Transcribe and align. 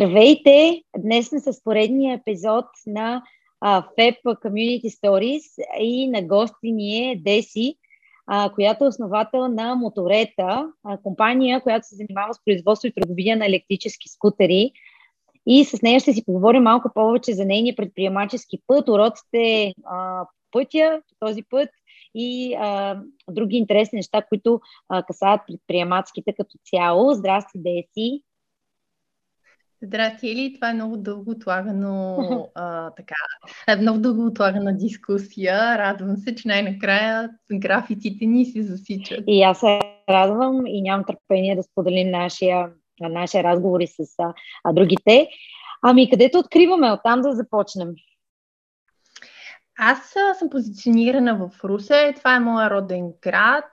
Здравейте! 0.00 0.82
Днес 0.98 1.28
сме 1.28 1.40
с 1.40 1.64
поредния 1.64 2.14
епизод 2.14 2.64
на 2.86 3.22
FEP 3.64 4.22
Community 4.24 4.84
Stories 4.84 5.42
и 5.80 6.08
на 6.08 6.22
гости 6.22 6.72
ни 6.72 7.10
е 7.10 7.16
Деси, 7.16 7.74
която 8.54 8.84
е 8.84 8.88
основател 8.88 9.48
на 9.48 9.74
Моторета, 9.74 10.72
компания, 11.02 11.60
която 11.60 11.86
се 11.86 11.96
занимава 11.96 12.34
с 12.34 12.44
производство 12.44 12.88
и 12.88 12.92
търговия 12.92 13.36
на 13.36 13.46
електрически 13.46 14.08
скутери. 14.08 14.72
И 15.46 15.64
с 15.64 15.82
нея 15.82 16.00
ще 16.00 16.12
си 16.12 16.24
поговорим 16.24 16.62
малко 16.62 16.90
повече 16.94 17.32
за 17.32 17.44
нейния 17.44 17.76
предприемачески 17.76 18.58
път, 18.66 18.88
уроците 18.88 19.74
uh, 19.82 20.26
пътя, 20.50 21.02
този 21.18 21.42
път 21.50 21.68
и 22.14 22.54
а, 22.54 23.00
други 23.30 23.56
интересни 23.56 23.96
неща, 23.96 24.22
които 24.28 24.60
а, 24.88 25.02
касаят 25.02 25.40
предприемачските 25.46 26.32
като 26.32 26.58
цяло. 26.64 27.14
Здрасти, 27.14 27.58
Деси! 27.58 28.22
Здрасти, 29.82 30.30
Ели. 30.30 30.54
Това 30.54 30.70
е 30.70 30.74
много 30.74 30.96
дълго 30.96 31.30
отлагано, 31.30 32.18
а, 32.54 32.90
така, 32.90 33.14
е 33.68 33.76
много 33.76 33.98
дълго 33.98 34.26
отлагана 34.26 34.76
дискусия. 34.76 35.78
Радвам 35.78 36.16
се, 36.16 36.34
че 36.34 36.48
най-накрая 36.48 37.30
графиците 37.52 38.26
ни 38.26 38.46
се 38.46 38.62
засичат. 38.62 39.24
И 39.26 39.42
аз 39.42 39.60
се 39.60 39.80
радвам 40.08 40.66
и 40.66 40.82
нямам 40.82 41.04
търпение 41.06 41.56
да 41.56 41.62
споделим 41.62 42.10
нашия, 42.10 42.70
нашия 43.00 43.44
разговори 43.44 43.86
с 43.86 43.98
а, 44.18 44.34
а, 44.64 44.72
другите. 44.72 45.28
Ами, 45.82 46.10
където 46.10 46.38
откриваме? 46.38 46.92
Оттам 46.92 47.20
да 47.20 47.32
започнем. 47.32 47.88
Аз 49.78 50.14
съм 50.38 50.50
позиционирана 50.50 51.36
в 51.36 51.64
Русе. 51.64 52.14
Това 52.16 52.36
е 52.36 52.40
моя 52.40 52.70
роден 52.70 53.12
град. 53.22 53.64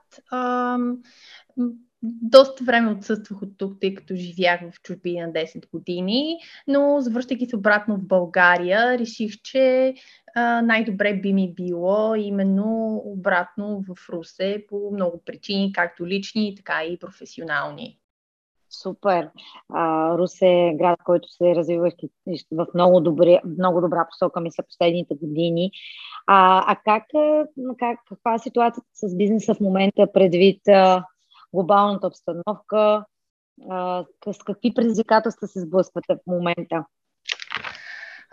Доста 2.03 2.63
време 2.63 2.91
отсъствах 2.91 3.41
от 3.41 3.57
тук, 3.57 3.79
тъй 3.81 3.93
като 3.93 4.15
живях 4.15 4.59
в 4.71 4.81
чужбина 4.81 5.31
10 5.31 5.71
години, 5.71 6.37
но 6.67 6.99
завръщайки 6.99 7.45
се 7.45 7.55
обратно 7.55 7.97
в 7.97 8.07
България, 8.07 8.99
реших, 8.99 9.31
че 9.43 9.93
а, 10.35 10.61
най-добре 10.61 11.13
би 11.13 11.33
ми 11.33 11.53
било 11.53 12.15
именно 12.15 13.01
обратно 13.05 13.83
в 13.87 14.09
Русе 14.09 14.65
по 14.69 14.91
много 14.93 15.21
причини, 15.25 15.73
както 15.73 16.07
лични, 16.07 16.55
така 16.55 16.83
и 16.83 16.99
професионални. 16.99 17.99
Супер. 18.69 19.29
А, 19.69 20.17
Русе 20.17 20.47
е 20.47 20.75
град, 20.75 20.99
който 21.03 21.29
се 21.29 21.55
развива 21.55 21.91
в 22.51 22.67
много, 22.73 23.01
добре, 23.01 23.41
много 23.59 23.81
добра 23.81 24.07
посока, 24.11 24.41
мисля, 24.41 24.63
последните 24.63 25.15
години. 25.15 25.71
А, 26.27 26.63
а 26.71 26.75
как, 26.75 27.03
как, 27.79 27.99
каква 28.09 28.33
е 28.33 28.39
ситуацията 28.39 28.89
с 28.93 29.15
бизнеса 29.15 29.55
в 29.55 29.59
момента 29.59 30.11
предвид 30.13 30.61
глобалната 31.53 32.07
обстановка? 32.07 33.05
А, 33.69 34.05
с 34.33 34.37
какви 34.37 34.73
предизвикателства 34.73 35.47
се 35.47 35.61
сблъсквате 35.61 36.15
в 36.15 36.27
момента? 36.27 36.85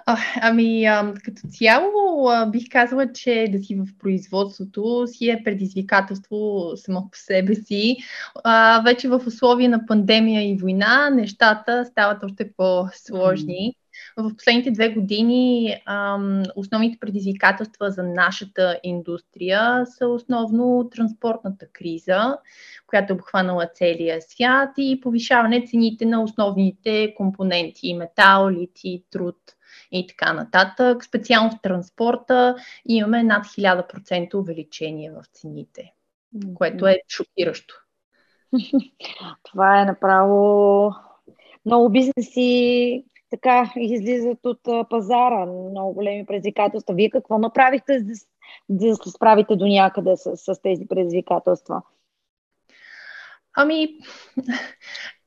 А, 0.06 0.16
ами, 0.42 0.84
а, 0.84 1.14
като 1.24 1.42
цяло 1.48 2.28
а, 2.28 2.46
бих 2.46 2.64
казала, 2.70 3.12
че 3.12 3.48
да 3.52 3.58
си 3.58 3.74
в 3.74 3.86
производството 3.98 5.06
си 5.06 5.30
е 5.30 5.42
предизвикателство 5.44 6.70
само 6.76 7.10
по 7.10 7.18
себе 7.18 7.54
си. 7.54 7.96
А, 8.44 8.82
вече 8.84 9.08
в 9.08 9.22
условия 9.26 9.70
на 9.70 9.86
пандемия 9.86 10.50
и 10.50 10.56
война 10.56 11.10
нещата 11.10 11.84
стават 11.84 12.24
още 12.24 12.52
по-сложни. 12.56 13.74
В 14.16 14.36
последните 14.36 14.70
две 14.70 14.88
години 14.88 15.74
ам, 15.86 16.42
основните 16.56 16.98
предизвикателства 16.98 17.90
за 17.90 18.02
нашата 18.02 18.80
индустрия 18.82 19.86
са 19.86 20.06
основно 20.08 20.88
транспортната 20.90 21.66
криза, 21.72 22.38
която 22.86 23.12
е 23.12 23.16
обхванала 23.16 23.68
целия 23.74 24.22
свят 24.22 24.70
и 24.78 25.00
повишаване 25.00 25.66
цените 25.66 26.06
на 26.06 26.22
основните 26.22 27.14
компоненти 27.16 27.94
метал, 27.94 28.50
лити, 28.50 29.04
труд 29.10 29.36
и 29.92 30.06
така 30.06 30.32
нататък. 30.32 31.04
Специално 31.04 31.50
в 31.50 31.62
транспорта 31.62 32.56
имаме 32.88 33.22
над 33.22 33.44
1000% 33.44 34.34
увеличение 34.34 35.10
в 35.10 35.24
цените, 35.32 35.92
което 36.54 36.86
е 36.86 36.98
шокиращо. 37.08 37.74
Това 39.42 39.80
е 39.80 39.84
направо 39.84 40.92
много 41.66 41.88
бизнеси 41.88 43.04
така 43.34 43.72
излизат 43.76 44.46
от 44.46 44.88
пазара, 44.90 45.46
много 45.46 45.92
големи 45.92 46.26
предизвикателства. 46.26 46.94
Вие 46.94 47.10
какво 47.10 47.38
направихте, 47.38 47.98
за 47.98 48.04
да, 48.68 48.88
да 48.88 48.96
се 48.96 49.10
справите 49.10 49.56
до 49.56 49.66
някъде 49.66 50.16
с, 50.16 50.36
с 50.36 50.62
тези 50.62 50.86
предизвикателства? 50.88 51.82
Ами, 53.56 53.88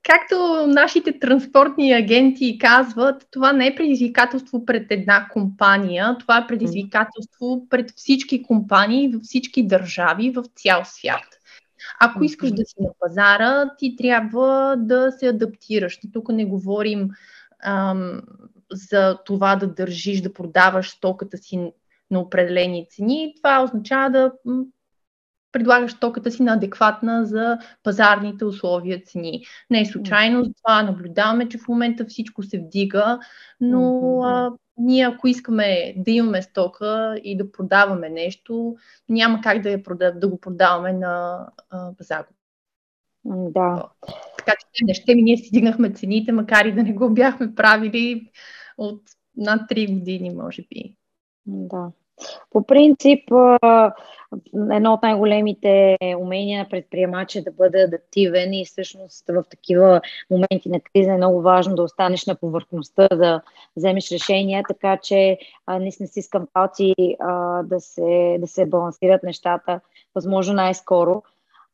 както 0.03 0.67
нашите 0.67 1.19
транспортни 1.19 1.93
агенти 1.93 2.57
казват, 2.57 3.27
това 3.31 3.53
не 3.53 3.67
е 3.67 3.75
предизвикателство 3.75 4.65
пред 4.65 4.91
една 4.91 5.27
компания, 5.33 6.17
това 6.19 6.37
е 6.37 6.47
предизвикателство 6.47 7.67
пред 7.69 7.91
всички 7.95 8.43
компании 8.43 9.11
във 9.13 9.21
всички 9.21 9.67
държави 9.67 10.31
в 10.31 10.43
цял 10.55 10.81
свят. 10.85 11.25
Ако 11.99 12.23
искаш 12.23 12.51
да 12.51 12.65
си 12.65 12.75
на 12.79 12.89
пазара, 12.99 13.75
ти 13.77 13.95
трябва 13.95 14.75
да 14.77 15.11
се 15.11 15.27
адаптираш. 15.27 15.99
Тук 16.13 16.29
не 16.29 16.45
говорим 16.45 17.09
ам, 17.63 18.21
за 18.71 19.17
това 19.25 19.55
да 19.55 19.67
държиш, 19.67 20.21
да 20.21 20.33
продаваш 20.33 20.89
стоката 20.89 21.37
си 21.37 21.71
на 22.11 22.19
определени 22.19 22.87
цени. 22.89 23.33
Това 23.37 23.63
означава 23.63 24.09
да 24.09 24.31
предлагаш 25.51 25.91
стоката 25.91 26.31
си 26.31 26.43
на 26.43 26.53
адекватна 26.53 27.25
за 27.25 27.57
пазарните 27.83 28.45
условия 28.45 29.01
цени. 29.05 29.45
Не 29.69 29.81
е 29.81 29.85
случайно, 29.85 30.43
затова 30.43 30.83
наблюдаваме, 30.83 31.49
че 31.49 31.57
в 31.57 31.67
момента 31.67 32.05
всичко 32.05 32.43
се 32.43 32.59
вдига, 32.59 33.19
но 33.61 33.99
а, 34.23 34.51
ние 34.77 35.07
ако 35.07 35.27
искаме 35.27 35.93
да 35.97 36.11
имаме 36.11 36.41
стока 36.41 37.15
и 37.23 37.37
да 37.37 37.51
продаваме 37.51 38.09
нещо, 38.09 38.75
няма 39.09 39.41
как 39.41 39.61
да, 39.61 39.69
я 39.69 39.83
продав, 39.83 40.15
да 40.15 40.27
го 40.27 40.39
продаваме 40.39 40.93
на 40.93 41.45
а, 41.69 41.91
загуба. 41.99 42.36
Да. 43.29 43.83
Така 44.37 44.53
че 44.73 44.85
не 44.85 44.93
ще 44.93 45.15
ми 45.15 45.21
ние 45.21 45.37
си 45.37 45.49
дигнахме 45.51 45.93
цените, 45.93 46.31
макар 46.31 46.65
и 46.65 46.71
да 46.71 46.83
не 46.83 46.93
го 46.93 47.09
бяхме 47.09 47.55
правили 47.55 48.31
от 48.77 49.01
над 49.37 49.61
3 49.61 49.93
години, 49.93 50.29
може 50.29 50.61
би. 50.61 50.95
Да. 51.45 51.91
По 52.49 52.65
принцип, 52.65 53.23
едно 54.71 54.93
от 54.93 55.03
най-големите 55.03 55.97
умения 56.17 56.63
на 56.63 56.69
предприемача 56.69 57.39
е 57.39 57.41
да 57.41 57.51
бъде 57.51 57.83
адаптивен 57.83 58.53
и 58.53 58.65
всъщност 58.65 59.25
в 59.29 59.43
такива 59.49 60.01
моменти 60.31 60.69
на 60.69 60.79
криза 60.79 61.11
е 61.11 61.17
много 61.17 61.41
важно 61.41 61.75
да 61.75 61.83
останеш 61.83 62.25
на 62.25 62.35
повърхността, 62.35 63.07
да 63.07 63.41
вземеш 63.75 64.11
решения, 64.11 64.63
така 64.67 64.97
че 64.97 65.37
наистина 65.67 66.07
си 66.07 66.19
искам 66.19 66.47
палци 66.53 66.93
да 67.63 67.79
се, 67.79 68.37
да 68.39 68.47
се 68.47 68.65
балансират 68.65 69.23
нещата 69.23 69.79
възможно 70.15 70.53
най-скоро. 70.53 71.23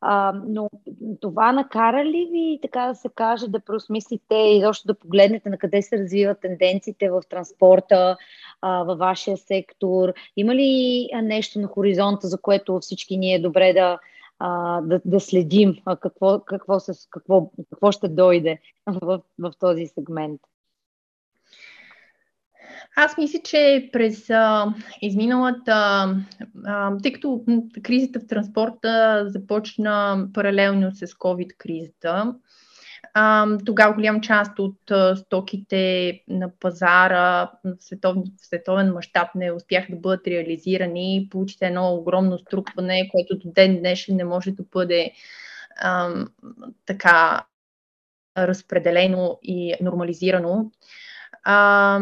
А, 0.06 0.34
но 0.48 0.70
това 1.22 1.52
накара 1.52 2.06
ли 2.06 2.30
ви, 2.32 2.60
така 2.62 2.88
да 2.88 2.96
се 2.96 3.10
каже, 3.16 3.48
да 3.48 3.60
преосмислите 3.60 4.36
и 4.36 4.62
защо 4.62 4.88
да 4.88 5.00
погледнете 5.00 5.50
на 5.50 5.58
къде 5.58 5.82
се 5.82 5.98
развиват 5.98 6.42
тенденциите 6.42 7.10
в 7.10 7.22
транспорта, 7.30 8.18
а, 8.62 8.84
във 8.84 9.00
вашия 9.00 9.38
сектор? 9.38 10.14
Има 10.38 10.56
ли 10.56 11.10
нещо 11.24 11.60
на 11.60 11.68
хоризонта, 11.68 12.28
за 12.28 12.38
което 12.42 12.80
всички 12.80 13.18
ние 13.18 13.36
е 13.36 13.42
добре 13.42 13.74
да, 13.74 14.00
а, 14.40 14.82
да, 14.82 15.02
да 15.06 15.20
следим 15.20 15.76
а, 15.86 15.96
какво, 15.96 16.40
какво, 16.40 16.80
се, 16.80 16.92
какво, 17.10 17.52
какво 17.70 17.92
ще 17.92 18.08
дойде 18.08 18.60
в, 18.88 19.22
в 19.40 19.52
този 19.60 19.88
сегмент? 19.88 20.42
Аз 22.96 23.18
мисля, 23.18 23.40
че 23.44 23.90
през 23.94 24.30
а, 24.30 24.74
изминалата, 25.02 25.74
а, 26.66 26.98
тъй 27.04 27.14
като 27.14 27.44
кризата 27.84 28.20
в 28.20 28.28
транспорта 28.28 29.24
започна 29.28 30.28
паралелно 30.34 30.92
с 30.92 31.08
COVID-кризата, 31.08 32.36
а, 33.14 33.48
тогава 33.66 33.94
голям 33.94 34.22
част 34.22 34.60
от 34.60 34.92
а, 34.92 35.16
стоките 35.16 36.14
на 36.28 36.50
пазара 36.60 37.52
в, 37.64 37.76
светов, 37.80 38.16
в 38.16 38.46
световен 38.46 38.94
мащаб 38.94 39.28
не 39.36 39.52
успяха 39.52 39.92
да 39.92 39.98
бъдат 39.98 40.28
реализирани. 40.28 41.28
Получите 41.32 41.66
едно 41.66 41.94
огромно 41.94 42.38
струпване, 42.38 43.10
което 43.12 43.38
до 43.38 43.52
ден 43.52 43.80
днешен 43.80 44.16
не 44.16 44.24
може 44.24 44.52
да 44.52 44.64
бъде 44.72 45.12
а, 45.82 46.10
така 46.86 47.46
разпределено 48.38 49.40
и 49.44 49.76
нормализирано. 49.82 50.72
А, 51.44 52.00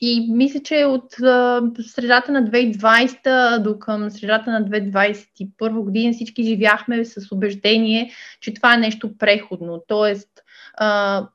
и 0.00 0.32
мисля, 0.32 0.60
че 0.60 0.84
от 0.84 1.20
а, 1.22 1.62
средата 1.86 2.32
на 2.32 2.42
2020 2.42 3.58
до 3.58 3.78
към 3.78 4.10
средата 4.10 4.50
на 4.50 4.64
2021 4.64 5.80
година 5.80 6.12
всички 6.12 6.42
живяхме 6.42 7.04
с 7.04 7.32
убеждение, 7.32 8.12
че 8.40 8.54
това 8.54 8.74
е 8.74 8.78
нещо 8.78 9.18
преходно. 9.18 9.84
Тоест, 9.88 10.28
а, 10.74 11.28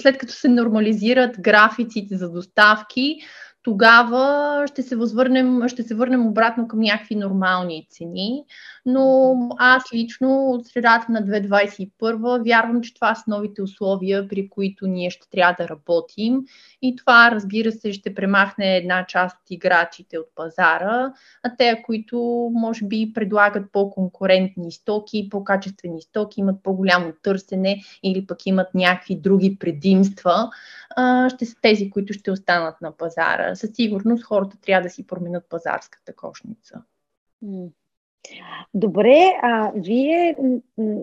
след 0.00 0.18
като 0.18 0.32
се 0.32 0.48
нормализират 0.48 1.40
графиците 1.40 2.16
за 2.16 2.30
доставки, 2.30 3.20
тогава 3.66 4.64
ще 4.66 4.82
се 4.82 4.96
възвърнем, 4.96 5.68
ще 5.68 5.82
се 5.82 5.94
върнем 5.94 6.26
обратно 6.26 6.68
към 6.68 6.80
някакви 6.80 7.14
нормални 7.14 7.86
цени. 7.90 8.44
Но 8.86 9.34
аз 9.58 9.84
лично 9.94 10.50
от 10.50 10.66
средата 10.66 11.12
на 11.12 11.22
2021 11.22 12.44
вярвам, 12.44 12.82
че 12.82 12.94
това 12.94 13.14
са 13.14 13.22
новите 13.28 13.62
условия, 13.62 14.28
при 14.28 14.50
които 14.50 14.86
ние 14.86 15.10
ще 15.10 15.30
трябва 15.30 15.54
да 15.58 15.68
работим. 15.68 16.40
И 16.82 16.96
това, 16.96 17.30
разбира 17.30 17.72
се, 17.72 17.92
ще 17.92 18.14
премахне 18.14 18.76
една 18.76 19.06
част 19.06 19.36
от 19.36 19.50
играчите 19.50 20.18
от 20.18 20.26
пазара, 20.34 21.12
а 21.42 21.56
те, 21.58 21.82
които 21.86 22.50
може 22.54 22.84
би 22.84 23.12
предлагат 23.14 23.72
по-конкурентни 23.72 24.72
стоки, 24.72 25.28
по-качествени 25.30 26.02
стоки, 26.02 26.40
имат 26.40 26.62
по-голямо 26.62 27.12
търсене 27.22 27.82
или 28.02 28.26
пък 28.26 28.46
имат 28.46 28.74
някакви 28.74 29.16
други 29.16 29.58
предимства, 29.58 30.50
ще 31.34 31.46
са 31.46 31.54
тези, 31.62 31.90
които 31.90 32.12
ще 32.12 32.30
останат 32.30 32.80
на 32.80 32.96
пазара. 32.96 33.55
Със 33.56 33.70
сигурност 33.74 34.24
хората 34.24 34.60
трябва 34.60 34.82
да 34.82 34.90
си 34.90 35.06
променят 35.06 35.48
пазарската 35.48 36.16
кошница. 36.16 36.82
Добре, 38.74 39.32
а 39.42 39.72
вие, 39.74 40.36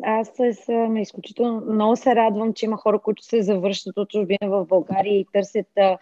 аз 0.04 0.32
съм 0.66 0.98
изключително 0.98 1.74
много 1.74 1.96
се 1.96 2.16
радвам, 2.16 2.54
че 2.54 2.66
има 2.66 2.78
хора, 2.78 3.00
които 3.00 3.24
се 3.24 3.42
завършат 3.42 3.98
от 3.98 4.10
чужбина 4.10 4.50
в 4.50 4.66
България 4.66 5.20
и 5.20 5.28
търсят 5.34 5.68
а, 5.78 5.98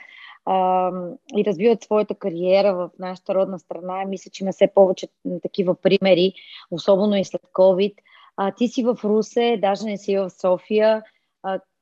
а, 0.45 0.91
и 1.37 1.45
развиват 1.45 1.83
своята 1.83 2.15
кариера 2.15 2.75
в 2.75 2.89
нашата 2.99 3.35
родна 3.35 3.59
страна. 3.59 4.05
Мисля, 4.05 4.31
че 4.31 4.43
има 4.43 4.51
все 4.51 4.67
повече 4.75 5.07
такива 5.41 5.75
примери, 5.75 6.33
особено 6.71 7.15
и 7.15 7.25
след 7.25 7.41
COVID. 7.41 7.93
А, 8.37 8.51
ти 8.51 8.67
си 8.67 8.83
в 8.83 8.97
Русе, 9.03 9.59
даже 9.61 9.85
не 9.85 9.97
си 9.97 10.17
в 10.17 10.29
София. 10.29 11.03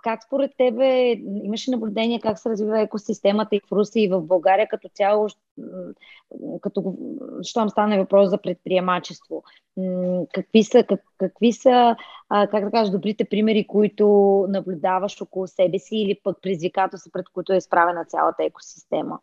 Как 0.04 0.24
според 0.24 0.52
тебе 0.58 1.12
имаш 1.44 1.68
наблюдение 1.68 2.20
как 2.20 2.40
се 2.40 2.50
развива 2.50 2.82
екосистемата 2.82 3.56
и 3.56 3.60
в 3.60 3.72
Русия 3.72 4.04
и 4.04 4.08
в 4.10 4.22
България 4.22 4.68
като 4.68 4.90
цяло, 4.94 5.28
като 6.62 6.96
щом 7.42 7.70
стане 7.70 8.00
въпрос 8.00 8.30
за 8.30 8.38
предприемачество? 8.38 9.44
Какви 10.34 10.64
са, 10.64 10.84
как, 10.84 11.02
какви 11.18 11.54
са 11.54 11.96
как 12.30 12.66
да 12.66 12.72
кажа, 12.72 12.92
добрите 12.92 13.26
примери, 13.26 13.68
които 13.68 14.08
наблюдаваш 14.50 15.22
около 15.22 15.48
себе 15.48 15.80
си 15.80 15.96
или 15.98 16.20
пък 16.24 16.38
предизвикателства, 16.42 17.12
пред 17.12 17.30
които 17.30 17.54
е 17.54 17.58
изправена 17.58 18.06
цялата 18.06 18.44
екосистема? 18.44 19.20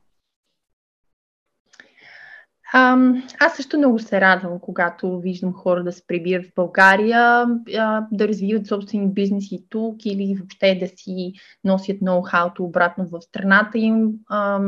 А, 2.72 2.98
аз 3.40 3.56
също 3.56 3.78
много 3.78 3.98
се 3.98 4.20
радвам, 4.20 4.60
когато 4.60 5.20
виждам 5.20 5.52
хора 5.52 5.84
да 5.84 5.92
се 5.92 6.06
прибират 6.06 6.46
в 6.46 6.54
България, 6.56 7.46
а, 7.78 8.06
да 8.12 8.28
развиват 8.28 8.66
собствени 8.66 9.08
бизнеси 9.08 9.64
тук 9.68 10.06
или 10.06 10.34
въобще 10.38 10.74
да 10.74 10.88
си 10.88 11.32
носят 11.64 12.00
ноу-хауто 12.00 12.60
обратно 12.60 13.06
в 13.06 13.22
страната 13.22 13.78
им. 13.78 14.12
А, 14.28 14.60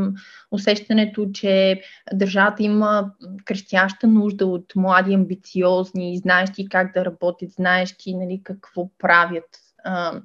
усещането, 0.51 1.31
че 1.33 1.81
държавата 2.13 2.63
има 2.63 3.11
крещяща 3.45 4.07
нужда 4.07 4.47
от 4.47 4.73
млади, 4.77 5.15
амбициозни, 5.15 6.19
знаещи 6.19 6.69
как 6.69 6.95
да 6.95 7.05
работят, 7.05 7.51
знаещи 7.51 8.15
нали, 8.15 8.41
какво 8.45 8.91
правят. 8.99 9.59
А, 9.85 10.21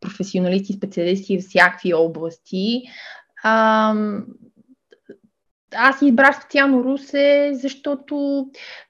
професионалисти, 0.00 0.72
специалисти 0.72 1.38
в 1.38 1.42
всякакви 1.42 1.94
области. 1.94 2.82
А, 3.42 3.94
аз 5.76 6.02
избрах 6.02 6.36
специално 6.36 6.84
Русе, 6.84 7.50
защото 7.54 8.46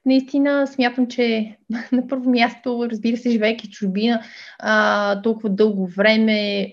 наистина 0.07 0.67
смятам, 0.67 1.07
че 1.07 1.57
на 1.93 2.09
първо 2.09 2.31
място, 2.31 2.89
разбира 2.91 3.17
се, 3.17 3.31
живейки 3.31 3.69
в 3.69 3.71
чужбина 3.71 4.21
а, 4.59 5.23
толкова 5.23 5.49
дълго 5.49 5.87
време 5.87 6.73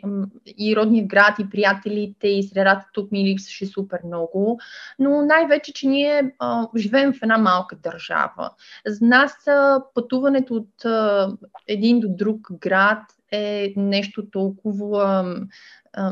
и 0.57 0.75
родния 0.75 1.05
град, 1.05 1.39
и 1.39 1.49
приятелите, 1.49 2.27
и 2.27 2.43
средата 2.43 2.85
тук 2.93 3.11
ми 3.11 3.25
липсваше 3.25 3.65
супер 3.65 3.99
много, 4.05 4.59
но 4.99 5.21
най-вече, 5.21 5.73
че 5.73 5.87
ние 5.87 6.31
а, 6.39 6.67
живеем 6.77 7.13
в 7.13 7.19
една 7.21 7.37
малка 7.37 7.75
държава. 7.75 8.49
За 8.87 9.05
нас 9.05 9.47
а, 9.47 9.83
пътуването 9.93 10.55
от 10.55 10.85
а, 10.85 11.31
един 11.67 11.99
до 11.99 12.07
друг 12.09 12.47
град 12.59 13.03
е 13.31 13.73
нещо 13.77 14.29
толкова 14.29 15.35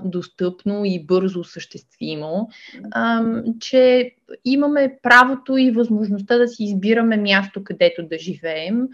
достъпно 0.03 0.85
и 0.85 1.05
бързо 1.05 1.39
осъществимо, 1.39 2.49
че 3.59 4.11
имаме 4.45 4.97
правото 5.01 5.57
и 5.57 5.71
възможността 5.71 6.37
да 6.37 6.47
си 6.47 6.63
избираме 6.63 7.17
място, 7.17 7.63
където 7.63 8.03
да 8.03 8.17
живеем. 8.17 8.87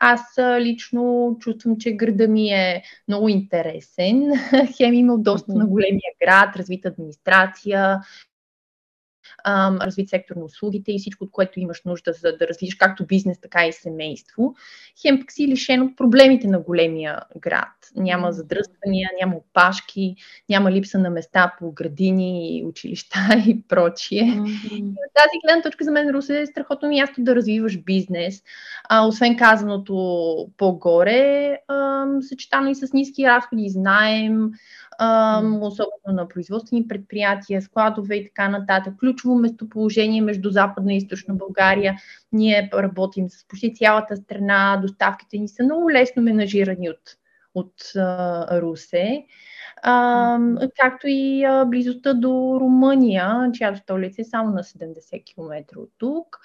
Аз 0.00 0.20
лично 0.60 1.36
чувствам, 1.40 1.78
че 1.78 1.92
града 1.92 2.28
ми 2.28 2.48
е 2.48 2.82
много 3.08 3.28
интересен. 3.28 4.32
Хем 4.76 4.94
има 4.94 5.18
доста 5.18 5.52
на 5.54 5.66
големия 5.66 6.12
град, 6.24 6.56
развита 6.56 6.88
администрация, 6.88 8.00
развит 9.46 10.08
сектор 10.08 10.36
на 10.36 10.44
услугите 10.44 10.92
и 10.92 10.98
всичко, 10.98 11.24
от 11.24 11.30
което 11.30 11.60
имаш 11.60 11.82
нужда, 11.84 12.12
за 12.12 12.36
да 12.36 12.48
развиеш 12.48 12.74
както 12.74 13.06
бизнес, 13.06 13.40
така 13.40 13.66
и 13.66 13.72
семейство. 13.72 14.54
Хем 15.02 15.20
пък 15.20 15.32
си 15.32 15.48
лишен 15.48 15.82
от 15.82 15.96
проблемите 15.96 16.48
на 16.48 16.60
големия 16.60 17.20
град. 17.40 17.68
Няма 17.96 18.32
задръствания, 18.32 19.10
няма 19.20 19.36
опашки, 19.36 20.16
няма 20.48 20.72
липса 20.72 20.98
на 20.98 21.10
места 21.10 21.54
по 21.58 21.72
градини, 21.72 22.64
училища 22.66 23.18
и 23.46 23.62
прочие. 23.68 24.22
Mm-hmm. 24.22 24.90
От 24.90 25.12
тази 25.14 25.38
гледна 25.46 25.62
точка 25.62 25.84
за 25.84 25.90
мен 25.90 26.10
Русе 26.10 26.40
е 26.40 26.46
страхотно 26.46 26.88
място 26.88 27.14
да 27.18 27.34
развиваш 27.34 27.78
бизнес. 27.78 28.42
А, 28.88 29.06
освен 29.06 29.36
казаното 29.36 29.94
по-горе, 30.56 31.58
а, 31.68 32.06
съчетано 32.20 32.70
и 32.70 32.74
с 32.74 32.92
ниски 32.92 33.26
разходи, 33.26 33.68
знаем, 33.68 34.50
особено 35.60 35.90
на 36.06 36.28
производствени 36.28 36.88
предприятия, 36.88 37.62
складове 37.62 38.16
и 38.16 38.24
така 38.24 38.48
нататък. 38.48 38.94
Ключово 39.00 39.34
местоположение 39.34 40.22
между 40.22 40.50
Западна 40.50 40.92
и 40.92 40.96
Източна 40.96 41.34
България. 41.34 41.96
Ние 42.32 42.70
работим 42.74 43.28
с 43.28 43.48
почти 43.48 43.74
цялата 43.74 44.16
страна, 44.16 44.78
доставките 44.82 45.38
ни 45.38 45.48
са 45.48 45.62
много 45.62 45.90
лесно 45.90 46.22
менажирани 46.22 46.90
от, 46.90 47.16
от 47.54 47.74
а, 47.96 48.60
Русе 48.60 49.26
а, 49.82 50.38
както 50.80 51.06
и 51.08 51.44
а, 51.44 51.64
близостта 51.64 52.14
до 52.14 52.58
Румъния, 52.60 53.50
чиято 53.52 53.78
столица 53.78 54.20
е 54.20 54.24
само 54.24 54.50
на 54.50 54.62
70 54.62 55.24
км 55.24 55.78
от 55.78 55.90
тук. 55.98 56.40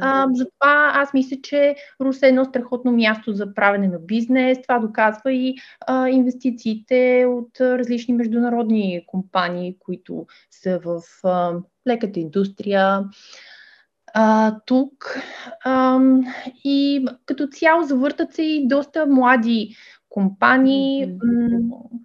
А, 0.00 0.26
затова 0.32 0.92
аз 0.94 1.14
мисля, 1.14 1.36
че 1.42 1.76
Русе 2.00 2.26
е 2.26 2.28
едно 2.28 2.44
страхотно 2.44 2.92
място 2.92 3.32
за 3.32 3.54
правене 3.54 3.88
на 3.88 3.98
бизнес. 3.98 4.58
Това 4.62 4.78
доказва 4.78 5.32
и 5.32 5.56
а, 5.86 6.08
инвестициите 6.08 7.26
от 7.28 7.60
различни 7.60 8.14
международни 8.14 9.04
компании, 9.06 9.76
които 9.78 10.26
са 10.50 10.80
в 10.84 11.02
а, 11.24 11.52
леката 11.88 12.20
индустрия. 12.20 13.04
А, 14.14 14.56
тук 14.66 15.18
а, 15.64 16.00
и 16.64 17.06
като 17.26 17.46
цяло 17.46 17.82
завъртат 17.82 18.34
се 18.34 18.42
и 18.42 18.68
доста 18.68 19.06
млади 19.06 19.76
компании. 20.08 21.08
Mm-hmm 21.08 22.00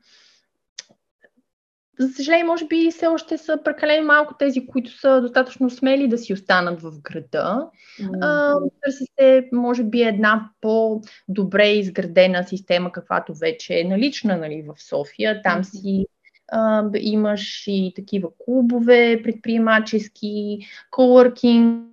за 1.99 2.09
съжаление, 2.09 2.43
може 2.43 2.67
би 2.67 2.91
все 2.91 3.07
още 3.07 3.37
са 3.37 3.59
прекалено 3.63 4.07
малко 4.07 4.33
тези, 4.39 4.67
които 4.67 4.99
са 4.99 5.21
достатъчно 5.21 5.69
смели 5.69 6.07
да 6.07 6.17
си 6.17 6.33
останат 6.33 6.81
в 6.81 6.91
града. 7.01 7.69
Mm-hmm. 8.01 8.71
Търси 8.83 9.05
се, 9.19 9.49
може 9.53 9.83
би, 9.83 10.01
една 10.01 10.49
по-добре 10.61 11.67
изградена 11.67 12.43
система, 12.43 12.91
каквато 12.91 13.33
вече 13.33 13.79
е 13.79 13.83
налична 13.83 14.37
нали, 14.37 14.65
в 14.67 14.83
София. 14.83 15.41
Там 15.41 15.63
mm-hmm. 15.63 15.81
си 15.81 16.05
а, 16.47 16.83
имаш 16.99 17.63
и 17.67 17.93
такива 17.95 18.29
клубове 18.45 19.21
предприемачески, 19.23 20.59
коворкинг, 20.91 21.91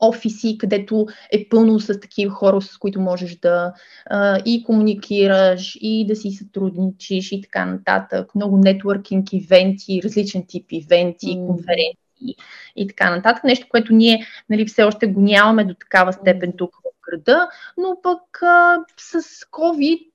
офиси, 0.00 0.58
където 0.58 1.06
е 1.32 1.48
пълно 1.48 1.80
с 1.80 2.00
такива 2.00 2.34
хора, 2.34 2.60
с 2.60 2.78
които 2.78 3.00
можеш 3.00 3.36
да 3.36 3.72
а, 4.06 4.38
и 4.44 4.64
комуникираш, 4.64 5.78
и 5.80 6.06
да 6.06 6.16
си 6.16 6.30
сътрудничиш 6.30 7.32
и 7.32 7.42
така 7.42 7.64
нататък. 7.66 8.34
Много 8.34 8.56
нетворкинг 8.56 9.32
ивенти, 9.32 10.00
различен 10.04 10.44
тип 10.48 10.66
ивенти, 10.72 11.26
mm. 11.26 11.46
конференции 11.46 12.36
и 12.76 12.88
така 12.88 13.16
нататък. 13.16 13.44
Нещо, 13.44 13.66
което 13.70 13.92
ние 13.92 14.26
нали, 14.50 14.66
все 14.66 14.82
още 14.82 15.06
го 15.06 15.20
нямаме 15.20 15.64
до 15.64 15.74
такава 15.74 16.12
степен 16.12 16.52
тук 16.58 16.70
в 16.76 17.10
града, 17.10 17.48
но 17.78 17.96
пък 18.02 18.42
а, 18.42 18.78
с 18.96 19.22
COVID 19.44 20.10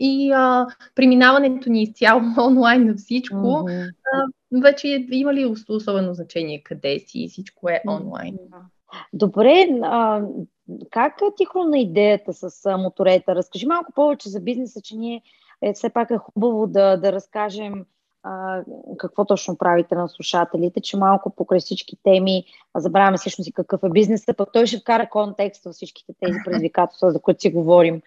и 0.00 0.32
а, 0.32 0.66
преминаването 0.94 1.70
ни 1.70 1.82
изцяло 1.82 2.20
онлайн 2.46 2.86
на 2.86 2.94
всичко, 2.94 3.36
mm-hmm. 3.36 3.92
а, 4.12 4.26
вече 4.62 5.06
има 5.10 5.34
ли 5.34 5.54
особено 5.68 6.14
значение 6.14 6.62
къде 6.62 6.98
си, 6.98 7.28
всичко 7.30 7.68
е 7.68 7.82
онлайн. 7.88 8.34
Mm-hmm. 8.34 8.75
Добре, 9.12 9.68
а, 9.82 10.22
как 10.90 11.20
ти 11.36 11.44
хрумна 11.44 11.78
идеята 11.78 12.32
с 12.32 12.66
а, 12.66 12.76
моторета? 12.76 13.34
Разкажи 13.34 13.66
малко 13.66 13.92
повече 13.92 14.28
за 14.28 14.40
бизнеса, 14.40 14.80
че 14.80 14.96
ние 14.96 15.22
е, 15.62 15.72
все 15.72 15.90
пак 15.90 16.10
е 16.10 16.18
хубаво 16.18 16.66
да, 16.66 16.96
да 16.96 17.12
разкажем 17.12 17.84
а, 18.22 18.62
какво 18.96 19.24
точно 19.24 19.58
правите 19.58 19.94
на 19.94 20.08
слушателите, 20.08 20.80
че 20.80 20.96
малко 20.96 21.30
покрай 21.30 21.60
всички 21.60 21.96
теми 22.02 22.44
забравяме 22.76 23.16
всъщност 23.16 23.48
и 23.48 23.52
какъв 23.52 23.82
е 23.82 23.90
бизнесът, 23.90 24.36
пък 24.36 24.48
той 24.52 24.66
ще 24.66 24.78
вкара 24.78 25.08
контекст 25.08 25.64
във 25.64 25.74
всичките 25.74 26.12
тези 26.20 26.38
предизвикателства, 26.44 27.10
за 27.10 27.20
които 27.20 27.40
си 27.40 27.52
говорим. 27.52 28.02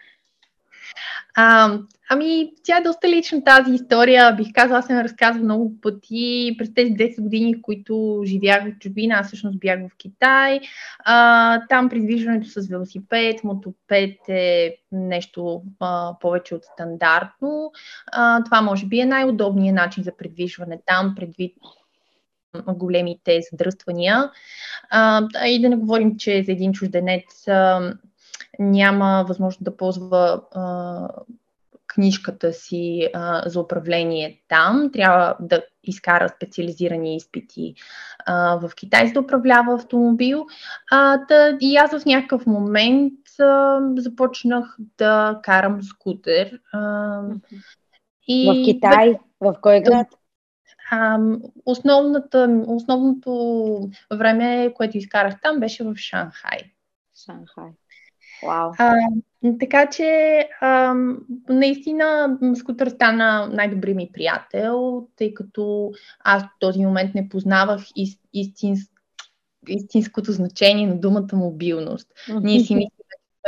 А, 1.36 1.78
ами, 2.10 2.52
тя 2.64 2.78
е 2.78 2.82
доста 2.82 3.10
лична 3.10 3.44
тази 3.44 3.72
история. 3.74 4.36
Бих 4.36 4.48
казала, 4.54 4.80
аз 4.80 4.86
съм 4.86 4.98
разказвала 4.98 5.46
много 5.46 5.82
пъти 5.82 6.56
през 6.58 6.74
тези 6.74 6.92
10 6.94 7.22
години, 7.22 7.62
които 7.62 8.22
живях 8.26 8.64
в 8.64 8.80
чужбина. 8.80 9.16
Аз 9.16 9.28
всъщност 9.28 9.60
бях 9.60 9.80
в 9.80 9.98
Китай. 9.98 10.60
А, 11.00 11.62
там 11.70 11.90
придвижването 11.90 12.50
с 12.50 12.68
велосипед, 12.68 13.44
мотопед 13.44 14.18
е 14.30 14.76
нещо 14.92 15.64
а, 15.80 16.14
повече 16.22 16.56
от 16.56 16.64
стандартно. 16.64 17.72
А, 18.12 18.44
това 18.44 18.62
може 18.62 18.86
би 18.86 19.00
е 19.00 19.06
най-удобният 19.06 19.76
начин 19.76 20.04
за 20.04 20.18
придвижване 20.18 20.80
там, 20.86 21.14
предвид 21.16 21.56
големите 22.68 23.40
задръствания. 23.52 24.32
А, 24.90 25.28
и 25.48 25.62
да 25.62 25.70
не 25.70 25.76
говорим, 25.76 26.18
че 26.18 26.44
за 26.44 26.52
един 26.52 26.74
чужденец 26.74 27.48
а, 27.48 27.94
няма 28.60 29.26
възможност 29.28 29.64
да 29.64 29.78
ползва 29.78 30.42
а, 30.52 31.08
книжката 31.88 32.54
си 32.54 33.10
а, 33.14 33.50
за 33.50 33.62
управление 33.62 34.42
там. 34.48 34.90
Трябва 34.94 35.36
да 35.40 35.64
изкара 35.84 36.30
специализирани 36.30 37.16
изпити 37.16 37.76
а, 38.26 38.56
в 38.56 38.76
Китай, 38.76 39.08
за 39.08 39.14
да 39.14 39.20
управлява 39.20 39.74
автомобил. 39.74 40.46
А, 40.92 41.18
да, 41.18 41.58
и 41.62 41.76
аз 41.76 41.92
в 41.92 42.06
някакъв 42.06 42.46
момент 42.46 43.14
а, 43.40 43.80
започнах 43.98 44.78
да 44.98 45.40
карам 45.44 45.84
скутер. 45.84 46.60
А, 46.74 47.22
и... 48.28 48.48
В 48.48 48.66
Китай? 48.66 49.20
В 49.42 49.56
кой 49.62 49.82
град? 49.82 50.08
А, 50.92 51.20
основната, 51.66 52.64
основното 52.68 53.90
време, 54.14 54.74
което 54.76 54.98
изкарах 54.98 55.42
там, 55.42 55.60
беше 55.60 55.84
в 55.84 55.96
Шанхай. 55.96 56.60
Шанхай. 57.26 57.72
Вау. 58.44 58.72
А, 58.78 58.96
така 59.60 59.90
че 59.90 60.40
а, 60.62 60.94
наистина 61.50 62.38
скутър 62.56 62.90
стана 62.90 63.50
най-добри 63.54 63.94
ми 63.94 64.10
приятел, 64.14 65.08
тъй 65.16 65.34
като 65.34 65.92
аз 66.20 66.44
в 66.44 66.50
този 66.60 66.86
момент 66.86 67.16
не 67.16 67.30
познавах 67.30 67.82
из, 67.96 68.18
истинс, 68.34 68.80
истинското 69.68 70.32
значение 70.32 70.88
на 70.88 70.96
думата 70.96 71.28
мобилност. 71.34 72.08
Ние 72.42 72.60
си 72.60 72.76
мислим, 72.76 72.90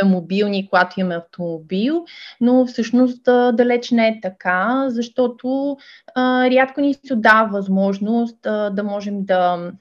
мобилни, 0.05 0.69
когато 0.69 0.99
имаме 0.99 1.15
автомобил, 1.15 2.05
но 2.41 2.65
всъщност 2.65 3.23
далеч 3.53 3.91
не 3.91 4.07
е 4.07 4.19
така, 4.21 4.85
защото 4.89 5.77
а, 6.15 6.49
рядко 6.49 6.81
ни 6.81 6.93
се 6.93 7.15
дава 7.15 7.49
възможност 7.49 8.45
а, 8.45 8.69
да 8.69 8.83
можем 8.83 9.25
да 9.25 9.71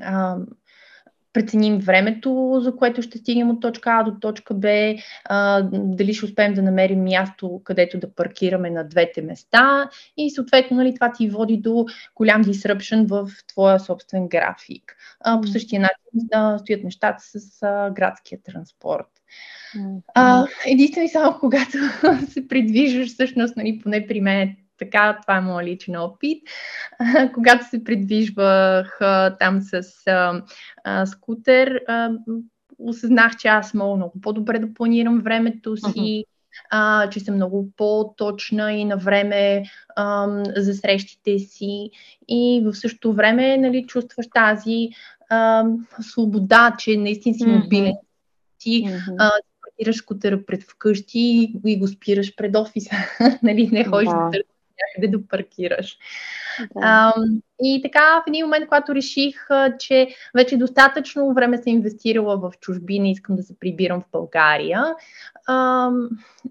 а, 0.00 0.36
преценим 1.32 1.78
времето, 1.78 2.58
за 2.62 2.76
което 2.76 3.02
ще 3.02 3.18
стигнем 3.18 3.50
от 3.50 3.60
точка 3.60 3.90
А 3.90 4.02
до 4.02 4.14
точка 4.20 4.54
Б, 4.54 4.94
а, 5.24 5.62
дали 5.72 6.14
ще 6.14 6.24
успеем 6.24 6.54
да 6.54 6.62
намерим 6.62 7.04
място, 7.04 7.60
където 7.64 7.98
да 7.98 8.14
паркираме 8.14 8.70
на 8.70 8.88
двете 8.88 9.22
места 9.22 9.90
и 10.16 10.30
съответно 10.30 10.76
нали, 10.76 10.94
това 10.94 11.12
ти 11.12 11.28
води 11.28 11.56
до 11.56 11.86
голям 12.14 12.44
disruption 12.44 13.06
в 13.08 13.30
твоя 13.46 13.78
собствен 13.78 14.28
график. 14.28 14.96
А, 15.20 15.40
по 15.40 15.46
същия 15.46 15.80
начин 15.80 15.96
да 16.14 16.58
стоят 16.58 16.84
нещата 16.84 17.22
с 17.22 17.62
а, 17.62 17.90
градския 17.90 18.42
транспорт. 18.42 19.06
А, 20.14 20.46
единствено 20.66 21.04
и 21.04 21.08
само 21.08 21.38
когато 21.40 21.78
се 22.28 22.48
придвижваш, 22.48 23.08
всъщност, 23.08 23.56
нали, 23.56 23.80
поне 23.82 24.06
при 24.06 24.20
мен 24.20 24.56
така, 24.84 25.18
това 25.22 25.36
е 25.36 25.40
моят 25.40 25.68
личен 25.68 25.96
опит. 25.96 26.42
Когато 27.34 27.68
се 27.68 27.84
придвижвах 27.84 28.98
там 29.38 29.60
с 29.60 29.82
скутер, 31.06 31.80
осъзнах, 32.78 33.36
че 33.36 33.48
аз 33.48 33.74
мога 33.74 33.96
много 33.96 34.20
по-добре 34.20 34.58
да 34.58 34.74
планирам 34.74 35.20
времето 35.20 35.76
си, 35.76 35.82
uh-huh. 35.86 36.24
а, 36.70 37.10
че 37.10 37.20
съм 37.20 37.34
много 37.34 37.68
по-точна 37.76 38.72
и 38.72 38.84
на 38.84 38.96
време 38.96 39.62
а, 39.96 40.28
за 40.56 40.74
срещите 40.74 41.38
си. 41.38 41.90
И 42.28 42.62
в 42.64 42.74
същото 42.74 43.12
време 43.12 43.56
нали, 43.56 43.86
чувстваш 43.86 44.26
тази 44.34 44.88
а, 45.30 45.64
свобода, 46.00 46.76
че 46.78 46.96
наистина 46.96 47.34
си 47.34 47.46
мобилен. 47.46 47.94
Ти 48.58 48.88
паркираш 49.62 49.96
скутера 49.96 50.44
пред 50.46 50.62
вкъщи 50.62 51.52
и 51.66 51.78
го 51.78 51.86
спираш 51.88 52.36
пред 52.36 52.56
офиса. 52.56 52.90
нали, 53.42 53.68
не 53.72 53.84
ходиш 53.84 54.08
да, 54.08 54.30
да 54.32 54.38
някъде 54.82 55.16
да 55.18 55.28
паркираш. 55.28 55.98
Да. 56.58 56.80
А, 56.82 57.14
и 57.62 57.80
така, 57.82 58.00
в 58.00 58.28
един 58.28 58.44
момент, 58.44 58.66
когато 58.66 58.94
реших, 58.94 59.46
че 59.78 60.08
вече 60.34 60.56
достатъчно 60.56 61.34
време 61.34 61.58
съм 61.58 61.72
инвестирала 61.72 62.36
в 62.36 62.52
чужбина 62.60 63.08
и 63.08 63.10
искам 63.10 63.36
да 63.36 63.42
се 63.42 63.58
прибирам 63.58 64.00
в 64.00 64.10
България, 64.12 64.84
а, 65.46 65.90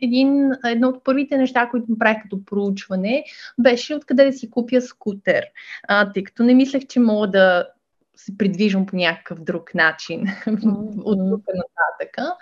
един, 0.01 0.51
едно 0.65 0.89
от 0.89 1.03
първите 1.03 1.37
неща, 1.37 1.69
които 1.69 1.85
направих 1.89 2.21
като 2.21 2.45
проучване, 2.45 3.23
беше 3.59 3.95
откъде 3.95 4.25
да 4.25 4.33
си 4.33 4.49
купя 4.49 4.81
скутер. 4.81 5.45
А, 5.87 6.13
тъй 6.13 6.23
като 6.23 6.43
не 6.43 6.53
мислех, 6.53 6.87
че 6.87 6.99
мога 6.99 7.27
да 7.27 7.67
се 8.15 8.37
придвижвам 8.37 8.85
по 8.85 8.95
някакъв 8.95 9.39
друг 9.39 9.75
начин 9.75 10.25
mm-hmm. 10.25 11.01
от 11.03 11.29
тук 11.31 11.45
нататък. 11.47 12.37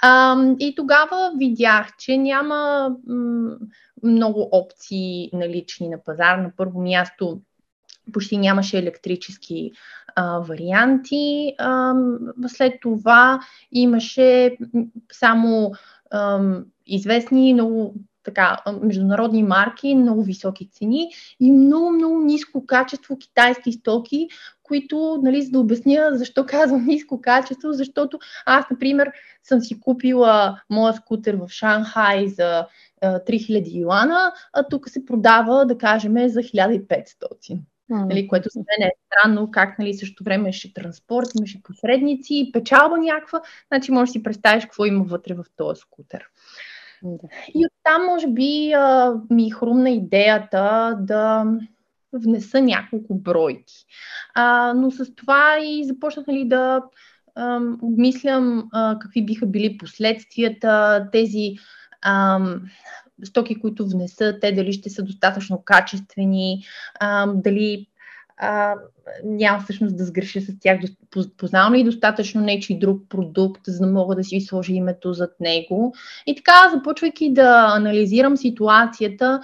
А, 0.00 0.36
и 0.58 0.74
тогава 0.74 1.32
видях, 1.38 1.96
че 1.98 2.18
няма 2.18 2.90
м- 3.06 3.56
много 4.04 4.48
опции 4.52 5.30
налични 5.32 5.88
на 5.88 5.98
пазар. 6.04 6.38
На 6.38 6.52
първо 6.56 6.82
място 6.82 7.40
почти 8.12 8.36
нямаше 8.38 8.78
електрически 8.78 9.72
а, 10.14 10.38
варианти. 10.38 11.54
А, 11.58 11.94
след 12.46 12.72
това 12.80 13.40
имаше 13.72 14.56
само 15.12 15.72
а, 16.10 16.40
известни 16.86 17.54
много 17.54 17.94
така, 18.24 18.56
международни 18.82 19.42
марки, 19.42 19.94
много 19.94 20.22
високи 20.22 20.68
цени 20.70 21.08
и 21.40 21.52
много, 21.52 21.90
много 21.90 22.18
ниско 22.18 22.66
качество 22.66 23.18
китайски 23.18 23.72
стоки, 23.72 24.28
които, 24.64 25.20
нали, 25.22 25.42
за 25.42 25.50
да 25.50 25.60
обясня 25.60 26.10
защо 26.12 26.46
казвам 26.46 26.84
ниско 26.86 27.20
качество, 27.20 27.72
защото 27.72 28.18
аз, 28.46 28.64
например, 28.70 29.12
съм 29.42 29.60
си 29.60 29.80
купила 29.80 30.60
моя 30.70 30.94
скутер 30.94 31.34
в 31.34 31.48
Шанхай 31.48 32.28
за 32.28 32.66
3000 33.02 33.80
юана, 33.80 34.32
а 34.52 34.68
тук 34.68 34.88
се 34.88 35.04
продава, 35.04 35.66
да 35.66 35.78
кажем, 35.78 36.28
за 36.28 36.40
1500. 36.40 37.58
Mm. 37.92 38.08
Нали, 38.08 38.28
което 38.28 38.48
за 38.52 38.60
мен 38.60 38.88
е 38.88 38.92
странно, 39.06 39.50
как 39.50 39.78
нали, 39.78 39.94
също 39.94 40.24
време 40.24 40.42
имаше 40.42 40.74
транспорт, 40.74 41.26
имаше 41.38 41.62
посредници, 41.62 42.50
печалба 42.52 42.98
някаква, 42.98 43.40
значи 43.68 43.92
можеш 43.92 44.08
да 44.08 44.12
си 44.12 44.22
представиш 44.22 44.64
какво 44.64 44.84
има 44.84 45.04
вътре 45.04 45.34
в 45.34 45.44
този 45.56 45.80
скутер. 45.80 46.26
Да. 47.02 47.28
И 47.54 47.66
оттам, 47.66 48.06
може 48.06 48.26
би, 48.26 48.72
ми 49.30 49.50
хрумна 49.50 49.90
идеята 49.90 50.96
да 51.00 51.46
внеса 52.18 52.60
няколко 52.60 53.14
бройки. 53.14 53.74
А, 54.34 54.74
но 54.76 54.90
с 54.90 55.14
това 55.14 55.58
и 55.64 55.84
започнах 55.84 56.26
нали, 56.26 56.48
да 56.48 56.82
обмислям 57.82 58.68
какви 59.00 59.24
биха 59.24 59.46
били 59.46 59.78
последствията, 59.78 61.08
тези 61.12 61.54
ам, 62.02 62.60
стоки, 63.24 63.60
които 63.60 63.88
внесат, 63.88 64.40
те 64.40 64.52
дали 64.52 64.72
ще 64.72 64.90
са 64.90 65.02
достатъчно 65.02 65.62
качествени, 65.64 66.64
ам, 67.00 67.40
дали 67.44 67.86
а, 68.36 68.74
няма 69.24 69.60
всъщност 69.60 69.96
да 69.96 70.04
сгреша 70.04 70.40
с 70.40 70.58
тях. 70.60 70.80
Познавам 71.36 71.74
ли 71.74 71.84
достатъчно 71.84 72.40
нечи 72.40 72.78
друг 72.78 73.02
продукт, 73.08 73.60
за 73.66 73.86
да 73.86 73.92
мога 73.92 74.14
да 74.14 74.24
си 74.24 74.40
сложа 74.40 74.72
името 74.72 75.12
зад 75.12 75.30
него. 75.40 75.94
И 76.26 76.34
така, 76.34 76.70
започвайки 76.74 77.32
да 77.32 77.66
анализирам 77.76 78.36
ситуацията, 78.36 79.40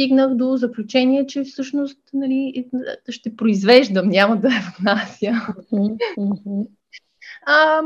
стигнах 0.00 0.34
до 0.34 0.56
заключение, 0.56 1.26
че 1.26 1.44
всъщност 1.44 1.98
нали, 2.12 2.68
ще 3.08 3.36
произвеждам, 3.36 4.08
няма 4.08 4.36
да 4.36 4.48
я 4.48 4.74
внася. 4.80 5.32
А, 7.46 7.82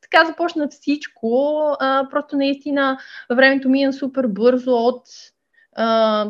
така 0.00 0.24
започна 0.24 0.68
всичко. 0.68 1.58
А, 1.80 2.08
просто 2.10 2.36
наистина 2.36 2.98
времето 3.34 3.68
мина 3.68 3.92
супер 3.92 4.26
бързо 4.26 4.70
от 4.70 5.02
а, 5.76 6.26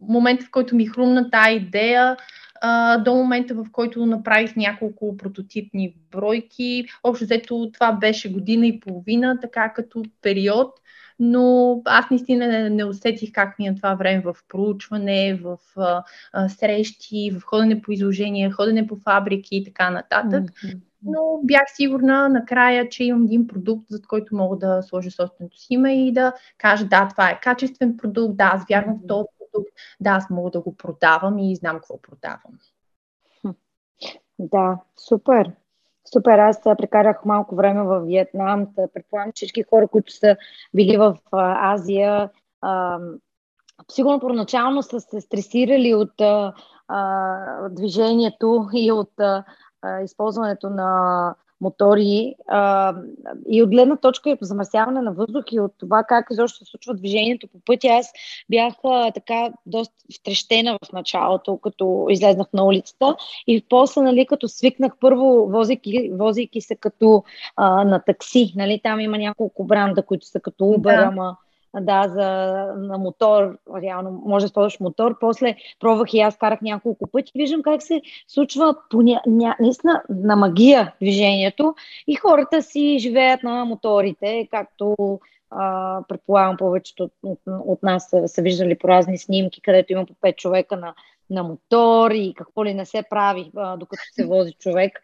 момента, 0.00 0.44
в 0.44 0.50
който 0.50 0.76
ми 0.76 0.86
хрумна 0.86 1.30
тази 1.30 1.56
идея, 1.56 2.16
а, 2.60 2.98
до 2.98 3.14
момента, 3.14 3.54
в 3.54 3.66
който 3.72 4.06
направих 4.06 4.56
няколко 4.56 5.16
прототипни 5.16 5.96
бройки. 6.10 6.84
Общо 7.02 7.24
взето 7.24 7.70
това 7.72 7.92
беше 7.92 8.32
година 8.32 8.66
и 8.66 8.80
половина, 8.80 9.38
така 9.40 9.72
като 9.72 10.02
период 10.22 10.80
но 11.18 11.82
аз 11.84 12.10
наистина 12.10 12.46
не, 12.46 12.70
не 12.70 12.84
усетих 12.84 13.32
как 13.32 13.58
ми 13.58 13.66
е 13.66 13.74
това 13.74 13.94
време 13.94 14.22
в 14.22 14.36
проучване, 14.48 15.34
в 15.34 15.58
а, 15.76 16.04
а, 16.32 16.48
срещи, 16.48 17.30
в 17.30 17.44
ходене 17.44 17.82
по 17.82 17.92
изложения, 17.92 18.52
ходене 18.52 18.86
по 18.86 18.96
фабрики 18.96 19.56
и 19.56 19.64
така 19.64 19.90
нататък. 19.90 20.44
Mm-hmm. 20.44 20.78
Но 21.06 21.40
бях 21.44 21.64
сигурна 21.74 22.28
накрая, 22.28 22.88
че 22.88 23.04
имам 23.04 23.24
един 23.24 23.46
продукт, 23.46 23.86
за 23.90 24.02
който 24.02 24.36
мога 24.36 24.58
да 24.58 24.82
сложа 24.82 25.10
собственото 25.10 25.58
си 25.58 25.66
име 25.70 26.06
и 26.06 26.12
да 26.12 26.32
кажа, 26.58 26.84
да, 26.84 27.08
това 27.08 27.30
е 27.30 27.40
качествен 27.40 27.96
продукт, 27.96 28.36
да, 28.36 28.50
аз 28.54 28.64
вярвам 28.70 28.98
в 29.04 29.06
този 29.06 29.26
продукт, 29.38 29.72
да, 30.00 30.10
аз 30.10 30.30
мога 30.30 30.50
да 30.50 30.60
го 30.60 30.76
продавам 30.76 31.38
и 31.38 31.56
знам 31.56 31.76
какво 31.76 32.02
продавам. 32.02 32.58
Да, 34.38 34.78
супер. 34.96 35.52
Супер, 36.12 36.38
аз 36.38 36.62
прекарах 36.62 37.24
малко 37.24 37.56
време 37.56 37.82
в 37.82 38.00
Виетнам. 38.00 38.66
Предполагам, 38.94 39.32
че 39.32 39.36
всички 39.36 39.62
хора, 39.62 39.88
които 39.88 40.12
са 40.12 40.36
били 40.74 40.96
в 40.96 41.16
Азия, 41.72 42.30
а, 42.60 42.98
сигурно 43.90 44.20
първоначално 44.20 44.82
са 44.82 45.00
се 45.00 45.20
стресирали 45.20 45.94
от 45.94 46.20
а, 46.20 46.52
движението 47.70 48.68
и 48.72 48.92
от 48.92 49.20
а, 49.20 49.44
използването 50.04 50.70
на 50.70 51.34
мотори 51.60 52.34
а, 52.48 52.94
и 53.48 53.62
от 53.62 53.70
гледна 53.70 53.96
точка 53.96 54.30
и 54.30 54.32
от 54.32 54.38
замърсяване 54.42 55.00
на 55.00 55.12
въздух 55.12 55.44
и 55.52 55.60
от 55.60 55.72
това 55.78 56.04
как 56.08 56.26
изобщо 56.30 56.58
се 56.58 56.70
случва 56.70 56.94
движението 56.94 57.48
по 57.48 57.58
пътя. 57.66 57.88
Аз 57.88 58.12
бях 58.50 58.74
а, 58.84 59.10
така 59.10 59.52
доста 59.66 59.94
втрещена 60.20 60.78
в 60.84 60.92
началото, 60.92 61.56
като 61.58 62.06
излезнах 62.10 62.46
на 62.52 62.64
улицата 62.64 63.16
и 63.46 63.66
после, 63.68 64.00
нали, 64.00 64.26
като 64.26 64.48
свикнах 64.48 64.92
първо, 65.00 65.46
возейки, 65.50 66.10
возейки 66.12 66.60
се 66.60 66.76
като 66.76 67.24
а, 67.56 67.84
на 67.84 68.02
такси, 68.06 68.52
нали, 68.56 68.80
там 68.82 69.00
има 69.00 69.18
няколко 69.18 69.64
бранда, 69.64 70.02
които 70.02 70.26
са 70.26 70.40
като 70.40 70.64
Uber, 70.64 71.00
да. 71.00 71.06
ама 71.06 71.36
да, 71.80 72.08
за, 72.08 72.26
на 72.76 72.98
мотор, 72.98 73.58
реално 73.82 74.22
може 74.26 74.42
да 74.42 74.46
използваш 74.46 74.80
мотор. 74.80 75.18
После 75.18 75.56
пробвах 75.80 76.14
и 76.14 76.20
аз, 76.20 76.36
карах 76.36 76.60
няколко 76.60 77.06
пъти. 77.06 77.32
Виждам 77.34 77.62
как 77.62 77.82
се 77.82 78.02
случва 78.28 78.76
по 78.90 79.02
ня, 79.02 79.20
ня, 79.26 79.56
наистина 79.60 80.02
на 80.08 80.36
магия 80.36 80.94
движението 81.00 81.74
и 82.06 82.14
хората 82.14 82.62
си 82.62 82.98
живеят 82.98 83.42
на 83.42 83.64
моторите, 83.64 84.48
както 84.50 84.96
а, 85.50 86.00
предполагам 86.08 86.56
повечето 86.56 87.04
от, 87.04 87.12
от, 87.22 87.38
от 87.46 87.82
нас 87.82 88.10
са, 88.10 88.28
са 88.28 88.42
виждали 88.42 88.78
по 88.78 88.88
разни 88.88 89.18
снимки, 89.18 89.60
където 89.60 89.92
има 89.92 90.06
по 90.06 90.14
5 90.14 90.36
човека 90.36 90.76
на 90.76 90.94
на 91.34 91.42
мотор 91.42 92.10
и 92.10 92.34
какво 92.36 92.64
ли 92.64 92.74
не 92.74 92.86
се 92.86 93.04
прави, 93.10 93.50
докато 93.78 94.02
се 94.14 94.26
вози 94.26 94.52
човек. 94.52 95.00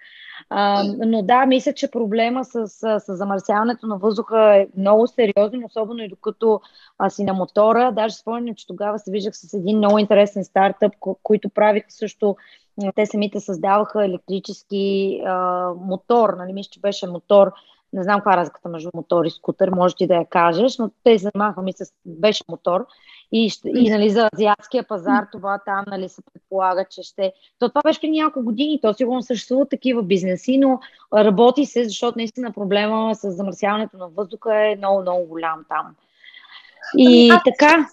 Но 1.06 1.22
да, 1.22 1.46
мисля, 1.46 1.72
че 1.72 1.90
проблема 1.90 2.44
с, 2.44 2.68
с, 2.68 3.02
замърсяването 3.08 3.86
на 3.86 3.98
въздуха 3.98 4.56
е 4.56 4.66
много 4.76 5.06
сериозен, 5.06 5.64
особено 5.64 6.02
и 6.02 6.08
докато 6.08 6.60
а, 6.98 7.10
си 7.10 7.24
на 7.24 7.32
мотора. 7.32 7.92
Даже 7.92 8.14
спомням, 8.14 8.54
че 8.54 8.66
тогава 8.66 8.98
се 8.98 9.10
виждах 9.10 9.36
с 9.36 9.54
един 9.54 9.78
много 9.78 9.98
интересен 9.98 10.44
стартъп, 10.44 10.92
ко- 11.00 11.18
които 11.22 11.48
правиха 11.48 11.90
също 11.90 12.36
те 12.94 13.06
самите 13.06 13.40
създаваха 13.40 14.04
електрически 14.04 15.20
а, 15.26 15.68
мотор, 15.80 16.34
нали, 16.38 16.52
мисля, 16.52 16.70
че 16.70 16.80
беше 16.80 17.06
мотор, 17.06 17.52
не 17.92 18.02
знам 18.02 18.16
каква 18.16 18.34
е 18.34 18.36
разликата 18.36 18.68
между 18.68 18.90
мотор 18.94 19.24
и 19.24 19.30
скутер, 19.30 19.70
може 19.70 19.94
ти 19.94 20.06
да 20.06 20.14
я 20.14 20.26
кажеш, 20.26 20.78
но 20.78 20.90
те 21.04 21.18
занимаваха 21.18 21.62
ми 21.62 21.72
с, 21.72 21.92
беше 22.06 22.44
мотор 22.48 22.86
и, 23.32 23.50
и 23.64 23.90
нали, 23.90 24.10
за 24.10 24.28
азиатския 24.34 24.82
пазар 24.82 25.26
това 25.32 25.58
там 25.64 25.84
нали, 25.86 26.08
се 26.08 26.22
предполага, 26.32 26.84
че 26.90 27.02
ще... 27.02 27.32
То 27.58 27.68
това 27.68 27.80
беше 27.84 28.00
при 28.00 28.10
няколко 28.10 28.44
години, 28.44 28.80
то 28.82 28.94
сигурно 28.94 29.22
съществуват 29.22 29.70
такива 29.70 30.02
бизнеси, 30.02 30.58
но 30.58 30.80
работи 31.14 31.66
се, 31.66 31.84
защото 31.84 32.18
наистина 32.18 32.52
проблема 32.52 33.14
с 33.14 33.30
замърсяването 33.30 33.96
на 33.96 34.08
въздуха 34.08 34.56
е 34.56 34.76
много, 34.76 35.00
много 35.00 35.26
голям 35.26 35.64
там. 35.68 35.94
И 36.96 37.30
ами, 37.30 37.40
така. 37.44 37.86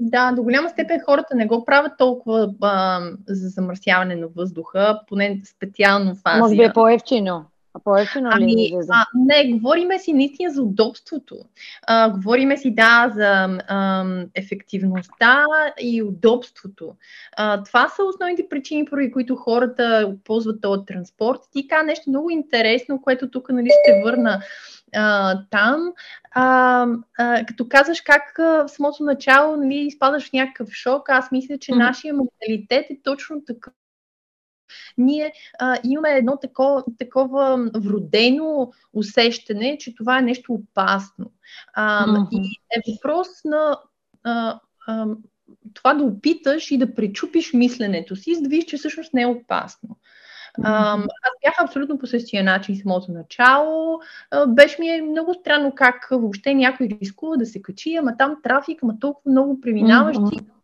Да, 0.00 0.32
до 0.32 0.42
голяма 0.42 0.68
степен 0.68 1.00
хората 1.04 1.34
не 1.34 1.46
го 1.46 1.64
правят 1.64 1.92
толкова 1.98 2.54
а, 2.62 3.00
за 3.28 3.48
замърсяване 3.48 4.16
на 4.16 4.26
въздуха, 4.36 5.00
поне 5.08 5.40
специално 5.56 6.14
в 6.14 6.18
Азия. 6.24 6.40
Може 6.40 6.56
би 6.56 6.62
е 6.62 6.72
по-ефтино. 6.72 7.44
А 7.74 7.80
по-ефтино 7.84 8.30
ами, 8.32 8.56
ли 8.56 8.72
а, 8.90 9.04
Не, 9.14 9.52
говориме 9.52 9.98
си 9.98 10.12
наистина 10.12 10.50
за 10.50 10.62
удобството. 10.62 11.36
А, 11.86 12.10
говориме 12.10 12.56
си, 12.56 12.74
да, 12.74 13.12
за 13.14 13.58
а, 13.68 14.04
ефективността 14.34 15.44
и 15.80 16.02
удобството. 16.02 16.94
А, 17.36 17.62
това 17.62 17.88
са 17.88 18.02
основните 18.04 18.48
причини, 18.50 18.84
поради 18.84 19.12
които 19.12 19.36
хората 19.36 20.14
ползват 20.24 20.60
този 20.60 20.84
транспорт. 20.86 21.40
Ти 21.52 21.68
каза 21.68 21.86
нещо 21.86 22.10
много 22.10 22.30
интересно, 22.30 23.02
което 23.02 23.30
тук 23.30 23.48
нали, 23.48 23.70
ще 23.82 24.02
върна 24.04 24.42
а, 24.94 25.40
там. 25.50 25.92
А, 26.30 26.86
а, 27.18 27.44
като 27.46 27.68
казваш 27.68 28.00
как 28.00 28.38
а, 28.38 28.64
в 28.64 28.68
самото 28.68 29.02
начало 29.04 29.56
нали, 29.56 29.74
изпадаш 29.74 30.28
в 30.28 30.32
някакъв 30.32 30.68
шок, 30.72 31.08
аз 31.08 31.32
мисля, 31.32 31.58
че 31.58 31.72
mm-hmm. 31.72 31.78
нашия 31.78 32.14
менталитет 32.14 32.90
е 32.90 33.00
точно 33.04 33.44
такъв 33.44 33.72
ние 34.98 35.32
а, 35.58 35.78
имаме 35.84 36.10
едно 36.10 36.36
такова, 36.36 36.84
такова 36.98 37.70
вродено 37.76 38.72
усещане, 38.92 39.78
че 39.80 39.94
това 39.94 40.18
е 40.18 40.22
нещо 40.22 40.52
опасно. 40.52 41.32
А, 41.74 42.06
mm-hmm. 42.06 42.28
И 42.32 42.60
е 42.76 42.92
въпрос 42.92 43.28
на 43.44 43.78
а, 44.24 44.60
а, 44.86 45.06
това 45.74 45.94
да 45.94 46.04
опиташ 46.04 46.70
и 46.70 46.78
да 46.78 46.94
пречупиш 46.94 47.52
мисленето 47.52 48.16
си, 48.16 48.34
за 48.34 48.42
да 48.42 48.48
видиш, 48.48 48.64
че 48.64 48.76
всъщност 48.76 49.14
не 49.14 49.22
е 49.22 49.26
опасно. 49.26 49.96
Mm-hmm. 50.58 51.04
Аз 51.04 51.30
бях 51.44 51.54
абсолютно 51.60 51.98
по 51.98 52.06
същия 52.06 52.44
начин 52.44 52.76
самото 52.76 53.12
начало. 53.12 54.00
Беше 54.48 54.76
ми 54.80 54.88
е 54.88 55.02
много 55.02 55.34
странно 55.34 55.72
как 55.74 56.08
въобще 56.10 56.54
някой 56.54 56.88
рискува 57.02 57.36
да 57.36 57.46
се 57.46 57.62
качи, 57.62 57.96
ама 57.96 58.16
там 58.16 58.36
трафик, 58.42 58.82
ама 58.82 58.98
толкова 59.00 59.30
много 59.30 59.60
преминаващи. 59.60 60.20
Mm-hmm 60.20 60.54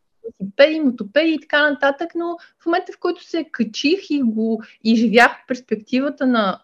велосипеди, 0.40 0.80
мотопеди 0.80 1.32
и 1.32 1.40
така 1.40 1.70
нататък, 1.70 2.10
но 2.14 2.36
в 2.62 2.66
момента, 2.66 2.92
в 2.92 3.00
който 3.00 3.24
се 3.24 3.44
качих 3.44 4.10
и 4.10 4.22
го 4.22 4.62
изживях 4.84 5.30
перспективата 5.48 6.26
на 6.26 6.60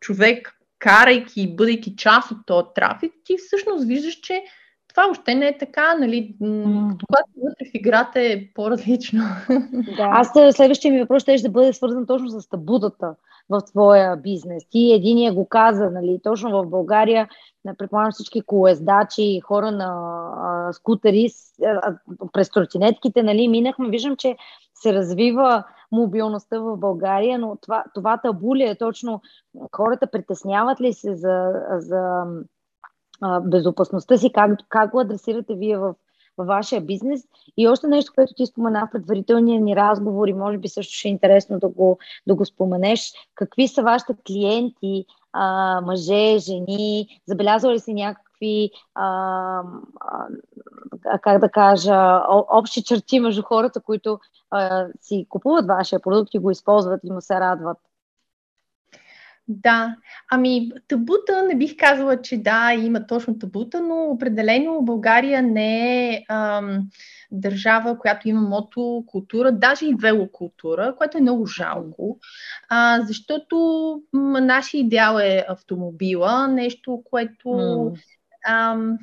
човек, 0.00 0.58
карайки 0.78 1.42
и 1.42 1.56
бъдейки 1.56 1.96
част 1.96 2.30
от 2.30 2.38
този 2.46 2.66
трафик, 2.74 3.12
ти 3.24 3.36
всъщност 3.36 3.86
виждаш, 3.86 4.14
че 4.14 4.42
това 4.88 5.06
още 5.10 5.34
не 5.34 5.46
е 5.46 5.58
така, 5.58 5.94
нали? 5.94 6.36
Mm-hmm. 6.42 6.88
Когато 6.88 7.30
вътре 7.36 7.64
в 7.64 7.74
играта 7.74 8.20
е 8.20 8.48
по-различно. 8.54 9.24
Да. 9.96 10.08
Аз 10.12 10.28
следващия 10.56 10.92
ми 10.92 11.00
въпрос 11.00 11.22
ще 11.22 11.36
да 11.36 11.50
бъде 11.50 11.72
свързан 11.72 12.06
точно 12.06 12.28
с 12.30 12.48
табутата 12.48 13.14
в 13.50 13.60
твоя 13.60 14.16
бизнес. 14.16 14.68
Ти 14.70 14.92
единия 14.92 15.34
го 15.34 15.48
каза, 15.48 15.90
нали? 15.90 16.20
Точно 16.22 16.50
в 16.50 16.66
България, 16.66 17.28
предполагам 17.78 18.12
всички 18.12 18.40
колездачи, 18.40 19.40
хора 19.40 19.70
на 19.70 19.94
а, 20.36 20.72
скутери, 20.72 21.28
а, 21.64 21.96
през 22.32 22.50
тротинетките, 22.50 23.22
нали? 23.22 23.48
Минахме, 23.48 23.88
виждам, 23.88 24.16
че 24.16 24.36
се 24.74 24.92
развива 24.92 25.64
мобилността 25.92 26.58
в 26.60 26.76
България, 26.76 27.38
но 27.38 27.56
това, 27.56 27.84
това 27.94 28.16
табу 28.16 28.56
ли 28.56 28.62
е 28.62 28.78
точно? 28.78 29.20
Хората 29.76 30.10
притесняват 30.10 30.80
ли 30.80 30.92
се 30.92 31.14
за, 31.14 31.52
за 31.78 32.24
безопасността 33.42 34.16
си, 34.16 34.32
как, 34.32 34.58
как 34.68 34.90
го 34.90 35.00
адресирате 35.00 35.54
вие 35.54 35.78
в, 35.78 35.94
във 36.38 36.46
вашия 36.46 36.80
бизнес. 36.80 37.22
И 37.56 37.68
още 37.68 37.86
нещо, 37.86 38.12
което 38.14 38.34
ти 38.34 38.46
спомена 38.46 38.86
в 38.86 38.92
предварителния 38.92 39.60
ни 39.60 39.76
разговор 39.76 40.28
и 40.28 40.32
може 40.32 40.58
би 40.58 40.68
също 40.68 40.94
ще 40.94 41.08
е 41.08 41.10
интересно 41.10 41.58
да 41.58 41.68
го, 41.68 41.98
да 42.26 42.34
го 42.34 42.44
споменеш. 42.44 43.12
Какви 43.34 43.68
са 43.68 43.82
вашите 43.82 44.14
клиенти, 44.26 45.04
а, 45.32 45.80
мъже, 45.80 46.38
жени? 46.38 47.20
Забелязва 47.26 47.72
ли 47.72 47.80
си 47.80 47.94
някакви, 47.94 48.70
а, 48.94 49.62
а, 51.04 51.18
как 51.18 51.40
да 51.40 51.48
кажа, 51.48 52.20
общи 52.28 52.82
черти 52.82 53.20
между 53.20 53.42
хората, 53.42 53.80
които 53.80 54.18
а, 54.50 54.86
си 55.00 55.26
купуват 55.28 55.66
вашия 55.66 56.00
продукт 56.00 56.34
и 56.34 56.38
го 56.38 56.50
използват 56.50 57.00
и 57.04 57.10
му 57.10 57.20
се 57.20 57.34
радват? 57.34 57.78
Да, 59.48 59.96
ами 60.30 60.70
табута 60.88 61.42
не 61.48 61.56
бих 61.56 61.76
казала, 61.76 62.22
че 62.22 62.38
да, 62.38 62.72
има 62.72 63.06
точно 63.06 63.38
табута, 63.38 63.80
но 63.80 64.04
определено 64.04 64.82
България 64.82 65.42
не 65.42 66.08
е 66.08 66.24
ам, 66.28 66.88
държава, 67.32 67.98
която 67.98 68.28
има 68.28 68.40
мотокултура, 68.40 69.52
даже 69.52 69.86
и 69.86 69.94
велокултура, 69.94 70.94
което 70.98 71.18
е 71.18 71.20
много 71.20 71.46
жалко, 71.46 72.18
а, 72.68 73.00
защото 73.02 73.56
м- 74.12 74.40
нашия 74.40 74.80
идеал 74.80 75.18
е 75.18 75.44
автомобила, 75.48 76.48
нещо, 76.48 77.02
което 77.04 77.48
mm. 77.48 77.98
ам, 78.48 78.98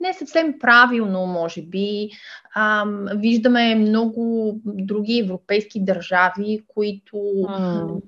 не 0.00 0.08
е 0.08 0.14
съвсем 0.14 0.58
правилно, 0.58 1.26
може 1.26 1.62
би. 1.62 2.10
Ам, 2.54 3.06
виждаме 3.14 3.74
много 3.74 4.52
други 4.64 5.18
европейски 5.18 5.84
държави, 5.84 6.64
които 6.68 7.16
mm 7.16 8.00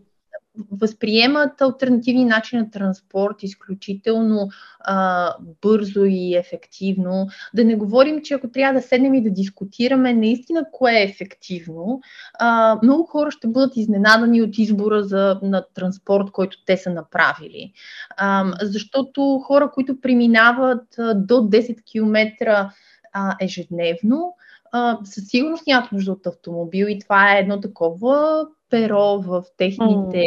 възприемат 0.71 1.61
альтернативни 1.61 2.25
начини 2.25 2.63
на 2.63 2.71
транспорт 2.71 3.43
изключително 3.43 4.49
а, 4.81 5.35
бързо 5.63 6.05
и 6.05 6.37
ефективно. 6.37 7.29
Да 7.55 7.65
не 7.65 7.77
говорим, 7.77 8.23
че 8.23 8.35
ако 8.35 8.51
трябва 8.51 8.81
да 8.81 8.87
седнем 8.87 9.15
и 9.15 9.23
да 9.23 9.31
дискутираме 9.31 10.15
наистина 10.15 10.67
кое 10.73 10.93
е 10.93 11.05
ефективно, 11.05 12.01
а, 12.39 12.79
много 12.83 13.05
хора 13.05 13.31
ще 13.31 13.49
бъдат 13.49 13.77
изненадани 13.77 14.43
от 14.43 14.59
избора 14.59 15.03
за, 15.03 15.41
на 15.43 15.65
транспорт, 15.75 16.31
който 16.31 16.65
те 16.65 16.77
са 16.77 16.91
направили. 16.91 17.73
А, 18.17 18.53
защото 18.63 19.39
хора, 19.45 19.71
които 19.75 20.01
преминават 20.01 20.99
а, 20.99 21.15
до 21.15 21.35
10 21.35 21.85
км 21.93 22.71
а, 23.13 23.37
ежедневно, 23.41 24.37
а, 24.73 24.99
със 25.05 25.29
сигурност 25.29 25.67
нямат 25.67 25.93
нужда 25.93 26.13
от 26.13 26.27
автомобил 26.27 26.87
и 26.87 26.99
това 26.99 27.37
е 27.37 27.41
едно 27.41 27.61
такова 27.61 28.47
перо 28.71 29.21
в 29.21 29.45
техните 29.57 30.25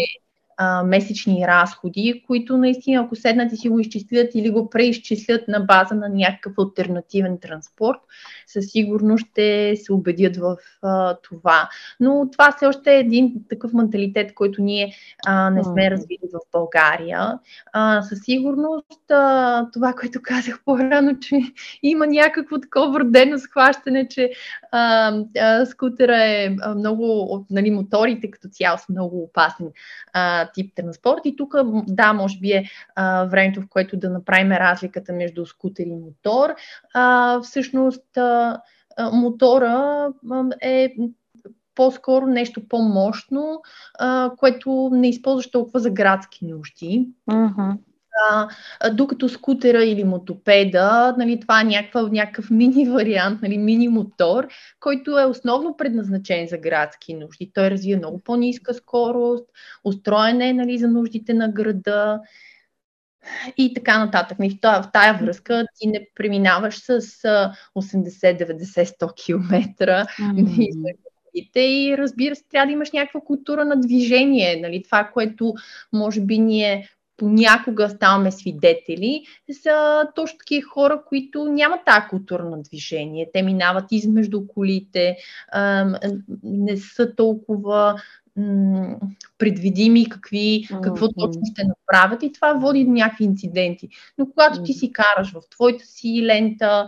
а, 0.57 0.83
месечни 0.83 1.47
разходи, 1.47 2.23
които 2.27 2.57
наистина, 2.57 3.03
ако 3.03 3.15
седнат 3.15 3.53
и 3.53 3.57
си 3.57 3.69
го 3.69 3.79
изчислят 3.79 4.35
или 4.35 4.49
го 4.49 4.69
преизчислят 4.69 5.47
на 5.47 5.59
база 5.59 5.95
на 5.95 6.09
някакъв 6.09 6.53
альтернативен 6.59 7.39
транспорт, 7.39 7.99
със 8.47 8.71
сигурност 8.71 9.25
ще 9.31 9.75
се 9.75 9.93
убедят 9.93 10.37
в 10.37 10.57
а, 10.81 11.17
това. 11.23 11.69
Но 11.99 12.29
това 12.31 12.51
все 12.51 12.65
още 12.65 12.95
е 12.95 12.99
един 12.99 13.33
такъв 13.49 13.73
менталитет, 13.73 14.33
който 14.33 14.61
ние 14.61 14.95
а, 15.25 15.49
не 15.49 15.63
сме 15.63 15.91
развили 15.91 16.29
в 16.33 16.39
България. 16.51 17.39
А, 17.73 18.01
със 18.01 18.19
сигурност 18.19 19.11
а, 19.11 19.67
това, 19.73 19.93
което 19.93 20.19
казах 20.23 20.61
по-рано, 20.65 21.19
че 21.19 21.39
има 21.83 22.07
някакво 22.07 22.59
такова 22.59 22.99
родено 22.99 23.39
схващане, 23.39 24.07
че 24.07 24.31
а, 24.71 25.13
а, 25.39 25.65
скутера 25.65 26.23
е 26.23 26.55
много, 26.75 27.45
нали, 27.49 27.71
моторите 27.71 28.31
като 28.31 28.47
цяло 28.47 28.77
са 28.77 28.85
много 28.89 29.23
опасни. 29.23 29.67
А, 30.13 30.42
тип 30.51 30.75
транспорт. 30.75 31.21
И 31.25 31.35
тук, 31.35 31.55
да, 31.87 32.13
може 32.13 32.39
би 32.39 32.51
е 32.51 32.65
а, 32.95 33.25
времето, 33.25 33.61
в 33.61 33.67
което 33.69 33.97
да 33.97 34.09
направим 34.09 34.51
разликата 34.51 35.13
между 35.13 35.45
скутер 35.45 35.85
и 35.85 35.95
мотор. 35.95 36.49
А, 36.93 37.39
всъщност, 37.41 38.17
а, 38.17 38.61
мотора 39.11 40.09
а, 40.31 40.45
е 40.61 40.95
по-скоро 41.75 42.27
нещо 42.27 42.67
по-мощно, 42.67 43.61
а, 43.99 44.31
което 44.37 44.89
не 44.93 45.09
използваш 45.09 45.51
толкова 45.51 45.79
за 45.79 45.89
градски 45.89 46.45
нужди. 46.45 47.09
Uh-huh 47.29 47.55
а, 47.57 47.92
докато 48.91 49.29
скутера 49.29 49.83
или 49.83 50.03
мотопеда, 50.03 51.15
нали, 51.17 51.39
това 51.39 51.61
е 51.61 51.63
някаква, 51.63 52.01
някакъв 52.01 52.49
мини 52.49 52.89
вариант, 52.89 53.41
нали, 53.41 53.57
мини 53.57 53.87
мотор, 53.87 54.47
който 54.79 55.19
е 55.19 55.25
основно 55.25 55.77
предназначен 55.77 56.47
за 56.47 56.57
градски 56.57 57.13
нужди. 57.13 57.51
Той 57.53 57.69
развива 57.69 57.97
много 57.97 58.19
по-ниска 58.19 58.73
скорост, 58.73 59.45
устроен 59.83 60.41
е 60.41 60.53
нали, 60.53 60.77
за 60.77 60.87
нуждите 60.87 61.33
на 61.33 61.49
града 61.49 62.19
и 63.57 63.73
така 63.73 64.05
нататък. 64.05 64.37
В 64.63 64.89
тая 64.93 65.13
връзка 65.13 65.65
ти 65.75 65.87
не 65.87 66.07
преминаваш 66.15 66.77
с 66.77 67.01
80, 67.01 67.51
90, 67.75 68.83
100 68.83 69.15
км 69.15 70.05
mm-hmm. 70.19 70.95
и 71.55 71.97
разбира 71.97 72.35
се, 72.35 72.43
трябва 72.49 72.65
да 72.67 72.73
имаш 72.73 72.91
някаква 72.91 73.21
култура 73.21 73.65
на 73.65 73.75
движение. 73.75 74.59
Нали? 74.61 74.83
Това, 74.83 75.09
което 75.13 75.53
може 75.93 76.21
би 76.21 76.39
ние 76.39 76.89
понякога 77.17 77.89
ставаме 77.89 78.31
свидетели, 78.31 79.23
са 79.51 80.07
точно 80.15 80.37
такива 80.37 80.67
хора, 80.69 81.01
които 81.07 81.45
нямат 81.45 81.79
тази 81.85 82.07
култура 82.09 82.49
на 82.49 82.61
движение. 82.61 83.29
Те 83.33 83.41
минават 83.41 83.85
измежду 83.91 84.47
колите, 84.47 85.17
не 86.43 86.77
са 86.77 87.15
толкова 87.15 88.01
предвидими 89.37 90.09
какви, 90.09 90.67
какво 90.83 91.07
точно 91.07 91.41
ще 91.51 91.63
направят 91.63 92.23
и 92.23 92.31
това 92.31 92.53
води 92.53 92.85
до 92.85 92.91
някакви 92.91 93.23
инциденти. 93.23 93.89
Но 94.17 94.25
когато 94.25 94.63
ти 94.63 94.73
си 94.73 94.91
караш 94.91 95.31
в 95.31 95.41
твоята 95.49 95.85
си 95.85 96.25
лента, 96.25 96.87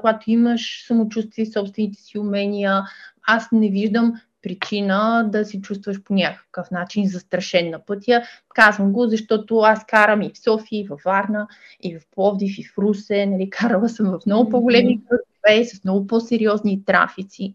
когато 0.00 0.30
имаш 0.30 0.84
самочувствие, 0.86 1.46
собствените 1.46 2.02
си 2.02 2.18
умения, 2.18 2.82
аз 3.26 3.48
не 3.52 3.68
виждам 3.68 4.12
причина 4.42 5.28
да 5.32 5.44
се 5.44 5.60
чувстваш 5.60 6.02
по 6.02 6.14
някакъв 6.14 6.70
начин 6.70 7.08
застрашен 7.08 7.70
на 7.70 7.84
пътя. 7.84 8.22
Казвам 8.54 8.92
го, 8.92 9.06
защото 9.06 9.58
аз 9.58 9.86
карам 9.86 10.22
и 10.22 10.30
в 10.34 10.38
София, 10.38 10.80
и 10.80 10.88
в 10.88 10.98
Варна, 11.04 11.48
и 11.80 11.98
в 11.98 12.02
Пловдив, 12.14 12.58
и 12.58 12.64
в 12.64 12.78
Русе. 12.78 13.26
Нали, 13.26 13.50
карала 13.60 13.88
съм 13.88 14.06
в 14.06 14.26
много 14.26 14.50
по-големи 14.50 14.96
градове, 14.96 15.64
с 15.64 15.84
много 15.84 16.06
по-сериозни 16.06 16.84
трафици. 16.84 17.54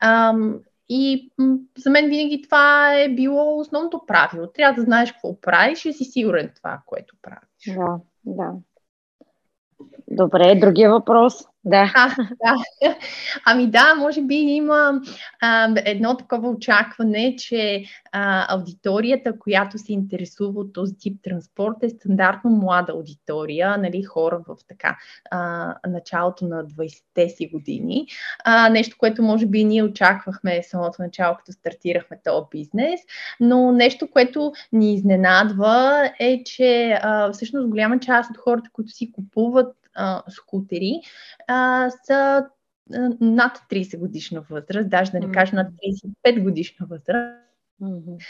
Ам, 0.00 0.58
и 0.88 1.30
м- 1.38 1.58
за 1.78 1.90
мен 1.90 2.08
винаги 2.08 2.42
това 2.42 2.94
е 2.94 3.08
било 3.08 3.58
основното 3.58 4.02
правило. 4.06 4.46
Трябва 4.46 4.74
да 4.74 4.82
знаеш 4.82 5.12
какво 5.12 5.40
правиш 5.40 5.84
и 5.84 5.92
си 5.92 6.04
сигурен 6.04 6.50
това, 6.56 6.80
което 6.86 7.16
правиш. 7.22 7.78
Да, 7.78 7.96
да. 8.24 8.52
Добре, 10.08 10.54
другия 10.54 10.90
въпрос. 10.90 11.44
Да. 11.64 11.92
А, 11.94 12.08
да. 12.44 12.96
Ами 13.46 13.66
да, 13.66 13.94
може 13.94 14.22
би 14.22 14.34
има 14.34 15.00
а, 15.40 15.74
едно 15.84 16.16
такова 16.16 16.48
очакване, 16.48 17.36
че 17.38 17.84
а, 18.12 18.54
аудиторията, 18.54 19.38
която 19.38 19.78
се 19.78 19.92
интересува 19.92 20.60
от 20.60 20.72
този 20.72 20.96
тип 20.98 21.22
транспорт 21.22 21.76
е 21.82 21.88
стандартно 21.88 22.50
млада 22.50 22.92
аудитория, 22.92 23.78
нали, 23.78 24.02
хора 24.02 24.40
в 24.48 24.56
така 24.68 24.96
а, 25.30 25.74
началото 25.88 26.46
на 26.46 26.64
20-те 26.64 27.28
си 27.28 27.48
години. 27.52 28.06
А, 28.44 28.68
нещо, 28.68 28.96
което 28.98 29.22
може 29.22 29.46
би 29.46 29.64
ние 29.64 29.82
очаквахме 29.82 30.62
самото 30.62 31.02
начало, 31.02 31.36
като 31.36 31.52
стартирахме 31.52 32.18
този 32.24 32.46
бизнес, 32.50 33.00
но 33.40 33.72
нещо, 33.72 34.08
което 34.12 34.52
ни 34.72 34.94
изненадва 34.94 36.10
е, 36.20 36.44
че 36.44 36.98
а, 37.02 37.32
всъщност 37.32 37.68
голяма 37.68 38.00
част 38.00 38.30
от 38.30 38.36
хората, 38.38 38.70
които 38.72 38.90
си 38.90 39.12
купуват 39.12 39.76
а, 39.94 40.22
скутери, 40.28 41.00
а, 41.48 41.90
са 42.04 42.46
над 43.20 43.58
30 43.70 43.98
годишна 43.98 44.44
възраст, 44.50 44.90
даже 44.90 45.10
да 45.10 45.20
не 45.20 45.32
кажа 45.32 45.56
над 45.56 45.66
35 46.26 46.42
годишна 46.42 46.86
възраст. 46.86 47.42
Mm-hmm. 47.82 48.24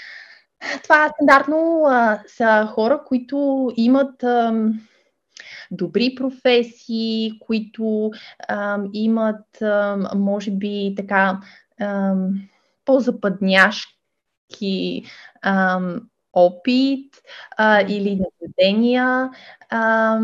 Това 0.82 1.08
стандартно 1.08 1.84
а, 1.86 2.22
са 2.26 2.68
хора, 2.74 3.02
които 3.06 3.70
имат 3.76 4.22
а, 4.22 4.64
добри 5.70 6.14
професии, 6.14 7.32
които 7.40 8.10
а, 8.48 8.78
имат, 8.92 9.62
а, 9.62 10.10
може 10.16 10.50
би, 10.50 10.94
така 10.96 11.40
а, 11.80 12.14
по-западняшки 12.84 15.04
а, 15.42 15.80
опит 16.32 17.14
а, 17.56 17.80
или 17.80 18.20
наблюдения. 18.20 19.30
А, 19.70 20.20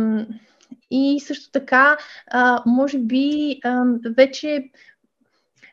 и 0.90 1.20
също 1.20 1.50
така, 1.50 1.96
а, 2.30 2.62
може 2.66 2.98
би, 2.98 3.58
а, 3.64 3.84
вече 4.16 4.64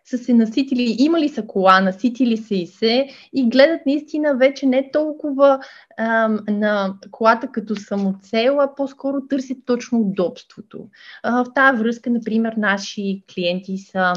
са 0.06 0.18
се 0.18 0.34
наситили, 0.34 0.96
имали 1.00 1.30
са 1.30 1.48
кола, 1.48 1.82
наситили 1.82 2.38
са 2.38 2.56
и 2.56 2.68
се 2.68 3.08
и 3.34 3.50
гледат 3.50 3.86
наистина 3.86 4.38
вече 4.38 4.66
не 4.66 4.92
толкова 4.92 5.60
а, 5.98 6.28
на 6.48 6.94
колата 7.12 7.48
като 7.52 7.76
самоцел, 7.76 8.60
а 8.60 8.76
по-скоро 8.76 9.28
търсят 9.30 9.58
точно 9.66 10.00
удобството. 10.00 10.88
А, 11.24 11.44
в 11.44 11.54
тази 11.56 11.80
връзка, 11.80 12.10
например, 12.10 12.54
наши 12.58 13.24
клиенти 13.34 13.78
са 13.78 14.14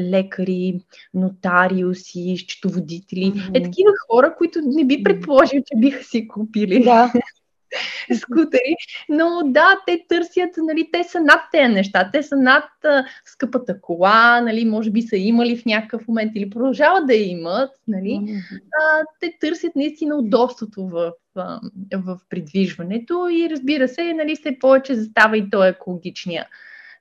лекари, 0.00 0.80
нотариуси, 1.14 2.36
счетоводители. 2.38 3.32
Mm-hmm. 3.32 3.58
Е 3.58 3.62
такива 3.62 3.90
хора, 4.06 4.34
които 4.38 4.58
не 4.64 4.84
би 4.84 5.02
предположил, 5.02 5.62
че 5.66 5.80
биха 5.80 6.04
си 6.04 6.28
купили. 6.28 6.84
Да. 6.84 7.12
скутери, 8.14 8.76
но 9.08 9.42
да, 9.44 9.80
те 9.86 10.04
търсят, 10.08 10.50
нали, 10.56 10.88
те 10.92 11.04
са 11.04 11.20
над 11.20 11.40
тези 11.52 11.74
неща, 11.74 12.10
те 12.12 12.22
са 12.22 12.36
над 12.36 12.64
а, 12.84 13.04
скъпата 13.24 13.80
кола, 13.80 14.40
нали, 14.40 14.64
може 14.64 14.90
би 14.90 15.02
са 15.02 15.16
имали 15.16 15.56
в 15.56 15.64
някакъв 15.64 16.08
момент 16.08 16.32
или 16.34 16.50
продължават 16.50 17.06
да 17.06 17.14
имат, 17.14 17.70
нали, 17.88 18.42
а, 18.52 19.04
те 19.20 19.36
търсят 19.40 19.76
наистина 19.76 20.16
удобството 20.16 20.86
в, 20.86 21.12
в, 21.34 21.60
в 21.92 22.18
придвижването 22.30 23.28
и 23.32 23.50
разбира 23.50 23.88
се, 23.88 24.12
нали, 24.12 24.36
все 24.36 24.58
повече 24.58 24.94
застава 24.94 25.38
и 25.38 25.50
то 25.50 25.64
екологичния 25.64 26.46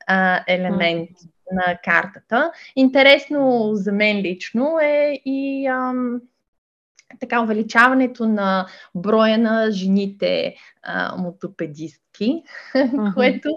а, 0.08 0.44
елемент 0.48 1.10
на 1.52 1.78
картата. 1.84 2.52
Интересно 2.76 3.70
за 3.74 3.92
мен 3.92 4.18
лично 4.18 4.80
е 4.82 5.22
и 5.26 5.68
ам, 5.68 6.22
така 7.20 7.42
увеличаването 7.42 8.28
на 8.28 8.68
броя 8.96 9.38
на 9.38 9.72
жените 9.72 10.56
а, 10.84 11.16
мотопедистки, 11.18 12.44
uh-huh. 12.76 13.14
което 13.14 13.50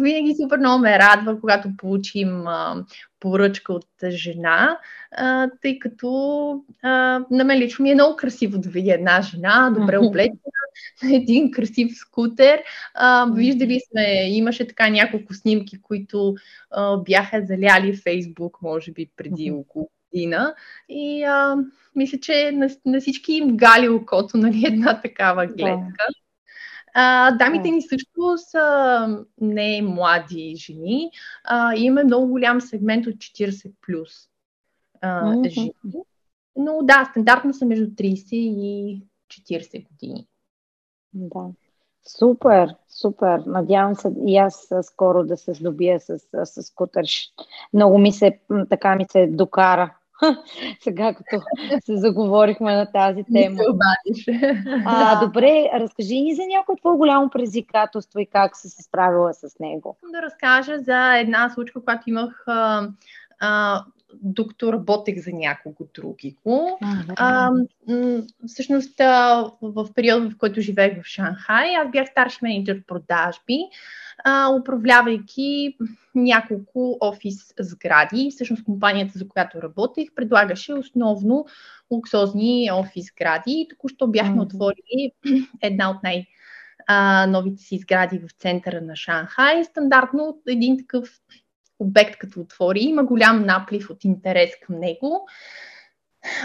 винаги 0.00 0.34
супер 0.42 0.58
много 0.58 0.78
ме 0.82 0.98
радва, 0.98 1.40
когато 1.40 1.76
получим 1.76 2.46
а, 2.46 2.84
поръчка 3.20 3.72
от 3.72 3.86
жена, 4.08 4.78
а, 5.12 5.50
тъй 5.62 5.78
като 5.78 6.60
а, 6.82 7.20
на 7.30 7.44
мен 7.44 7.58
лично 7.58 7.82
ми 7.82 7.90
е 7.90 7.94
много 7.94 8.16
красиво 8.16 8.58
да 8.58 8.68
видя 8.68 8.94
една 8.94 9.22
жена, 9.22 9.74
добре 9.78 9.98
облечена, 9.98 10.38
на 11.02 11.16
един 11.16 11.50
красив 11.50 11.96
скутер. 11.96 12.62
А, 12.94 13.26
виждали 13.34 13.80
сме, 13.90 14.28
имаше 14.28 14.68
така 14.68 14.88
няколко 14.88 15.34
снимки, 15.34 15.82
които 15.82 16.34
а, 16.70 16.96
бяха 16.96 17.46
заляли 17.46 17.96
Фейсбук, 17.96 18.62
може 18.62 18.92
би 18.92 19.10
преди 19.16 19.50
около 19.50 19.90
година. 20.14 20.54
И 20.88 21.24
а, 21.24 21.56
мисля, 21.96 22.18
че 22.20 22.52
на, 22.52 22.70
на 22.86 23.00
всички 23.00 23.32
им 23.32 23.56
гали 23.56 23.88
окото, 23.88 24.36
нали, 24.36 24.64
една 24.66 25.00
такава 25.00 25.46
гледка. 25.46 26.06
А, 26.96 27.30
дамите 27.30 27.70
ни 27.70 27.82
също 27.82 28.38
са 28.38 29.24
не 29.40 29.82
млади 29.82 30.56
жени. 30.56 31.10
А, 31.44 31.74
има 31.76 32.04
много 32.04 32.28
голям 32.28 32.60
сегмент 32.60 33.06
от 33.06 33.14
40 33.14 33.72
плюс 33.86 34.10
а, 35.00 35.34
жени. 35.48 35.72
Но 36.56 36.78
да, 36.82 37.04
стандартно 37.10 37.54
са 37.54 37.66
между 37.66 37.86
30 37.86 38.34
и 38.34 39.02
40 39.28 39.88
години. 39.88 40.26
Да. 41.12 41.46
Супер, 42.18 42.74
супер. 42.88 43.42
Надявам 43.46 43.94
се 43.94 44.12
и 44.26 44.36
аз 44.36 44.68
скоро 44.82 45.24
да 45.24 45.36
се 45.36 45.54
здобия 45.54 46.00
с, 46.00 46.18
с 46.44 46.62
скутър. 46.62 47.06
Много 47.72 47.98
ми 47.98 48.12
се, 48.12 48.38
така 48.68 48.96
ми 48.96 49.06
се 49.10 49.26
докара 49.26 49.94
Сега 50.80 51.14
като 51.14 51.44
се 51.84 51.96
заговорихме 51.96 52.76
на 52.76 52.92
тази 52.92 53.24
тема. 53.32 53.60
А, 54.86 55.26
добре, 55.26 55.70
разкажи 55.74 56.20
ни 56.20 56.34
за 56.34 56.42
някое 56.46 56.76
твое 56.76 56.96
голямо 56.96 57.30
предизвикателство 57.30 58.20
и 58.20 58.26
как 58.26 58.56
си 58.56 58.68
се 58.68 58.82
справила 58.82 59.34
с 59.34 59.58
него. 59.60 59.96
Да 60.12 60.22
разкажа 60.22 60.78
за 60.78 61.16
една 61.16 61.50
случка, 61.50 61.84
която 61.84 62.10
имах 62.10 62.44
а, 62.46 62.88
а, 63.40 63.84
докато 64.22 64.72
работех 64.72 65.18
за 65.18 65.30
някого 65.32 65.88
други 65.94 66.36
го. 66.44 66.78
А, 67.16 67.50
всъщност, 68.46 69.00
а, 69.00 69.44
в 69.62 69.88
периода, 69.94 70.30
в 70.30 70.38
който 70.38 70.60
живеех 70.60 71.02
в 71.02 71.06
Шанхай, 71.06 71.76
аз 71.76 71.90
бях 71.90 72.08
старши 72.08 72.38
менеджер 72.42 72.82
продажби, 72.86 73.58
а, 74.24 74.48
управлявайки 74.60 75.76
няколко 76.14 76.98
офис 77.00 77.54
сгради. 77.60 78.30
Всъщност, 78.30 78.64
компанията, 78.64 79.18
за 79.18 79.28
която 79.28 79.62
работех, 79.62 80.08
предлагаше 80.14 80.74
основно 80.74 81.46
луксозни 81.90 82.70
офис 82.72 83.06
сгради. 83.06 83.66
Току-що 83.70 84.06
бяхме 84.06 84.42
отворили 84.42 85.12
една 85.62 85.90
от 85.90 86.02
най- 86.02 86.26
новите 87.28 87.62
си 87.62 87.78
сгради 87.78 88.18
в 88.18 88.32
центъра 88.38 88.80
на 88.80 88.96
Шанхай. 88.96 89.64
Стандартно 89.64 90.38
един 90.48 90.78
такъв 90.78 91.20
обект 91.78 92.18
като 92.18 92.40
отвори, 92.40 92.80
има 92.80 93.04
голям 93.04 93.46
наплив 93.46 93.90
от 93.90 94.04
интерес 94.04 94.50
към 94.62 94.80
него, 94.80 95.28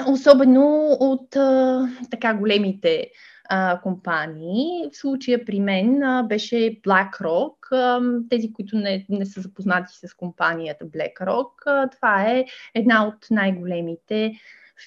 особено 0.08 0.98
от 1.00 1.36
а, 1.36 1.90
така 2.12 2.34
големите 2.34 3.12
а, 3.50 3.82
компании. 3.82 4.90
В 4.94 4.98
случая 4.98 5.46
при 5.46 5.60
мен 5.60 6.04
а, 6.04 6.24
беше 6.24 6.56
BlackRock. 6.82 7.54
А, 7.72 8.02
тези, 8.30 8.54
които 8.54 8.78
не, 8.78 9.06
не 9.10 9.26
са 9.26 9.42
запознати 9.42 9.94
с 10.08 10.14
компанията 10.14 10.86
BlackRock, 10.86 11.52
а, 11.66 11.90
това 11.90 12.24
е 12.24 12.46
една 12.76 13.08
от 13.08 13.28
най-големите 13.32 14.34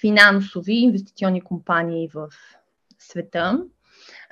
финансови 0.00 0.74
инвестиционни 0.74 1.40
компании 1.40 2.08
в 2.14 2.28
света. 2.98 3.64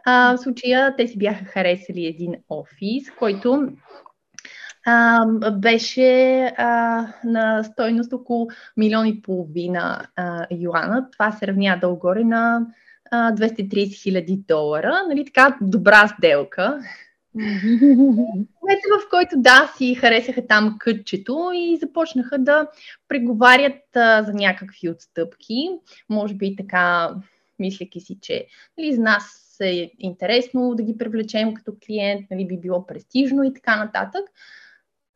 А, 0.05 0.37
в 0.37 0.38
случая 0.38 0.96
те 0.96 1.09
си 1.09 1.18
бяха 1.18 1.44
харесали 1.44 2.07
един 2.07 2.35
офис, 2.49 3.11
който 3.18 3.68
а, 4.87 5.27
беше 5.53 6.45
а, 6.57 7.07
на 7.25 7.62
стойност 7.64 8.12
около 8.12 8.49
милион 8.77 9.07
и 9.07 9.23
половина 9.23 10.07
а, 10.16 10.47
юана. 10.51 11.11
Това 11.12 11.33
се 11.33 11.47
равня 11.47 11.79
долу-горе 11.81 12.25
на 12.25 12.66
а, 13.11 13.33
230 13.33 14.03
хиляди 14.03 14.43
долара. 14.49 15.03
Нали, 15.09 15.25
така 15.25 15.59
добра 15.61 16.09
сделка. 16.09 16.81
Момента, 17.35 18.88
в 19.01 19.11
който 19.11 19.35
да, 19.37 19.73
си 19.77 19.95
харесаха 19.95 20.47
там 20.47 20.77
кътчето 20.79 21.51
и 21.55 21.77
започнаха 21.77 22.38
да 22.38 22.66
преговарят 23.09 23.97
а, 23.97 24.23
за 24.23 24.33
някакви 24.33 24.88
отстъпки. 24.88 25.71
Може 26.09 26.35
би 26.35 26.57
така, 26.57 27.14
мисляки 27.59 28.01
си, 28.01 28.19
че 28.21 28.47
нали, 28.79 28.95
за 28.95 29.03
нас 29.03 29.57
е 29.61 29.90
интересно 29.99 30.75
да 30.75 30.83
ги 30.83 30.99
привлечем 30.99 31.55
като 31.55 31.73
клиент, 31.87 32.27
нали, 32.31 32.47
би 32.47 32.57
било 32.57 32.87
престижно 32.87 33.45
и 33.45 33.55
така 33.55 33.77
нататък. 33.77 34.25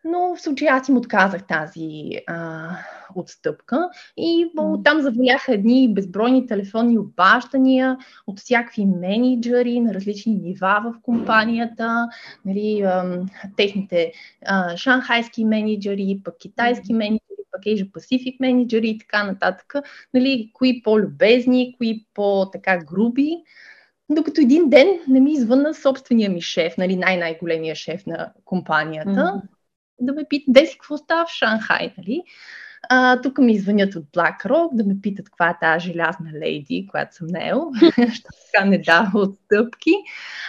Но 0.05 0.35
в 0.37 0.43
случая 0.43 0.75
аз 0.75 0.89
им 0.89 0.97
отказах 0.97 1.47
тази 1.47 2.11
а, 2.27 2.69
отстъпка 3.15 3.91
и 4.17 4.51
там 4.85 5.01
завояха 5.01 5.55
едни 5.55 5.95
безбройни 5.95 6.47
телефонни 6.47 6.99
обаждания 6.99 7.99
от 8.27 8.41
всякакви 8.41 8.87
менеджери 8.87 9.81
на 9.81 9.95
различни 9.95 10.35
нива 10.35 10.83
в 10.85 11.03
компанията, 11.03 12.09
нали, 12.45 12.83
а, 12.83 13.21
техните 13.57 14.13
а, 14.47 14.77
шанхайски 14.77 15.45
менеджери, 15.45 16.21
пък 16.25 16.35
китайски 16.39 16.93
менеджери, 16.93 17.21
пък 17.53 17.63
Asia 17.63 17.91
Pacific 17.91 18.37
менеджери 18.41 18.89
и 18.89 18.99
така 18.99 19.25
нататък. 19.25 19.75
Нали, 20.15 20.51
кои 20.53 20.83
по-любезни, 20.83 21.75
кои 21.79 22.07
по-така 22.15 22.79
груби. 22.85 23.37
Докато 24.09 24.41
един 24.41 24.69
ден 24.69 24.89
не 25.09 25.21
ми 25.21 25.33
извънна 25.33 25.75
собствения 25.75 26.31
ми 26.31 26.41
шеф, 26.41 26.77
нали, 26.79 26.97
най-най-големия 26.97 27.75
шеф 27.75 28.07
на 28.07 28.33
компанията. 28.45 29.11
Mm 29.11 29.41
да 30.01 30.13
ме 30.13 30.25
питат, 30.29 30.53
де 30.53 30.67
си 30.67 30.79
какво 30.79 30.97
става 30.97 31.27
в 31.27 31.31
Шанхай, 31.31 31.95
нали? 31.99 32.23
А, 32.91 33.21
тук 33.21 33.39
ми 33.39 33.59
звънят 33.59 33.95
от 33.95 34.05
BlackRock 34.05 34.69
да 34.73 34.85
ме 34.85 34.95
питат 35.03 35.27
каква 35.27 35.51
е 35.51 35.59
тази 35.61 35.87
желязна 35.87 36.31
лейди, 36.41 36.87
която 36.91 37.15
съм 37.15 37.27
наел, 37.27 37.71
защото 37.99 38.37
така 38.53 38.65
не 38.65 38.79
дава 38.79 39.21
отстъпки. 39.21 39.93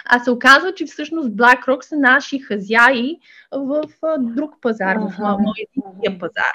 А 0.04 0.18
се 0.18 0.30
оказва, 0.30 0.74
че 0.74 0.86
всъщност 0.86 1.28
BlackRock 1.28 1.80
са 1.80 1.96
наши 1.96 2.38
хазяи 2.38 3.16
в 3.52 3.84
друг 4.18 4.54
пазар, 4.60 4.96
в 4.96 5.14
моя 5.18 6.18
пазар. 6.18 6.52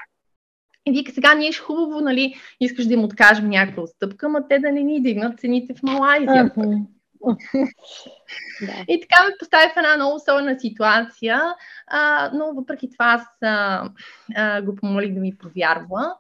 И 0.86 0.91
вика, 0.91 1.12
сега 1.12 1.34
ние 1.34 1.51
ще 1.51 1.62
хубаво, 1.62 2.01
нали, 2.01 2.36
искаш 2.60 2.86
да 2.86 2.93
им 2.93 3.04
откажем 3.04 3.49
някаква 3.49 3.84
отстъпка, 3.84 4.30
ма 4.30 4.47
те 4.49 4.60
да 4.60 4.71
не 4.71 4.84
ни 4.84 5.01
дигнат 5.01 5.39
цените 5.39 5.73
в 5.73 5.84
Малайзия. 5.84 6.45
Uh-huh. 6.45 6.86
И 8.88 9.01
така 9.01 9.23
ме 9.23 9.36
постави 9.39 9.71
в 9.73 9.77
една 9.77 9.95
много 9.95 10.15
особена 10.15 10.60
ситуация, 10.60 11.41
а, 11.88 12.31
но 12.34 12.53
въпреки 12.53 12.89
това 12.91 13.05
аз 13.05 13.23
а, 13.41 13.89
а, 14.36 14.62
го 14.62 14.75
помолих 14.75 15.13
да 15.13 15.19
ми 15.19 15.38
повярва 15.38 16.15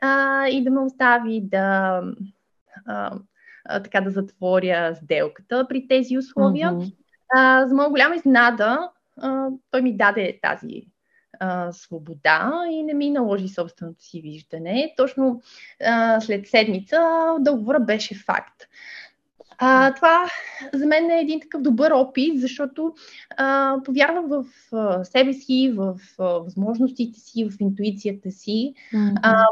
а, 0.00 0.46
и 0.48 0.64
да 0.64 0.70
ме 0.70 0.80
остави 0.80 1.40
да, 1.44 2.02
а, 2.86 3.18
а, 3.64 3.82
така 3.82 4.00
да 4.00 4.10
затворя 4.10 4.94
сделката 4.94 5.66
при 5.68 5.88
тези 5.88 6.18
условия. 6.18 6.70
Mm-hmm. 6.70 6.94
А, 7.36 7.66
за 7.66 7.74
моя 7.74 7.88
голяма 7.88 8.16
изненада, 8.16 8.90
а, 9.20 9.48
той 9.70 9.82
ми 9.82 9.96
даде 9.96 10.38
тази 10.42 10.86
а, 11.40 11.72
свобода 11.72 12.64
и 12.70 12.82
не 12.82 12.94
ми 12.94 13.10
наложи 13.10 13.48
собственото 13.48 14.04
си 14.04 14.20
виждане. 14.20 14.94
Точно 14.96 15.42
а, 15.84 16.20
след 16.20 16.48
седмица 16.48 17.00
договора 17.40 17.80
беше 17.80 18.14
факт. 18.14 18.62
А, 19.58 19.94
това 19.94 20.24
за 20.72 20.86
мен 20.86 21.10
е 21.10 21.20
един 21.20 21.40
такъв 21.40 21.62
добър 21.62 21.90
опит, 21.90 22.40
защото 22.40 22.94
а, 23.36 23.76
повярвам 23.84 24.26
в 24.28 24.44
а, 24.72 25.04
себе 25.04 25.32
си, 25.32 25.72
в 25.76 25.98
а, 26.18 26.24
възможностите 26.24 27.20
си, 27.20 27.44
в 27.50 27.60
интуицията 27.60 28.30
си. 28.30 28.74
Mm-hmm. 28.94 29.18
А, 29.22 29.44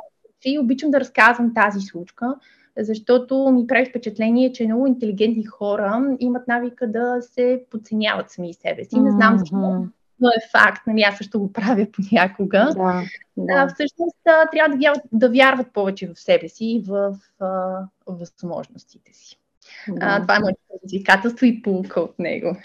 и 0.45 0.59
обичам 0.59 0.91
да 0.91 1.01
разказвам 1.01 1.55
тази 1.55 1.81
случка, 1.81 2.35
защото 2.79 3.51
ми 3.55 3.67
прави 3.67 3.87
впечатление, 3.87 4.53
че 4.53 4.67
много 4.67 4.87
интелигентни 4.87 5.45
хора 5.45 6.17
имат 6.21 6.49
навика 6.49 6.87
да 6.87 7.17
се 7.21 7.65
подценяват 7.71 8.31
сами 8.31 8.55
себе 8.55 8.85
си. 8.85 9.01
Не 9.01 9.11
знам 9.11 9.38
защо. 9.38 9.87
Но 10.21 10.29
е 10.29 10.49
факт, 10.53 10.87
нали, 10.87 11.01
аз 11.01 11.17
също 11.17 11.41
го 11.41 11.53
правя 11.53 11.87
понякога. 11.93 12.69
Да, 12.77 13.03
да. 13.37 13.53
А, 13.57 13.69
всъщност 13.69 14.17
трябва 14.25 14.77
да 14.77 14.81
вярват, 14.81 15.03
да 15.12 15.31
вярват 15.31 15.73
повече 15.73 16.09
в 16.09 16.21
себе 16.21 16.49
си 16.49 16.65
и 16.65 16.85
в, 16.87 17.17
в 17.41 17.88
възможностите 18.07 19.12
си. 19.12 19.41
Да. 19.88 20.07
А, 20.07 20.22
това 20.22 20.37
е 20.37 20.40
моето 20.40 20.61
предизвикателство 20.68 21.46
и 21.46 21.62
полука 21.62 22.01
от 22.01 22.18
него. 22.18 22.57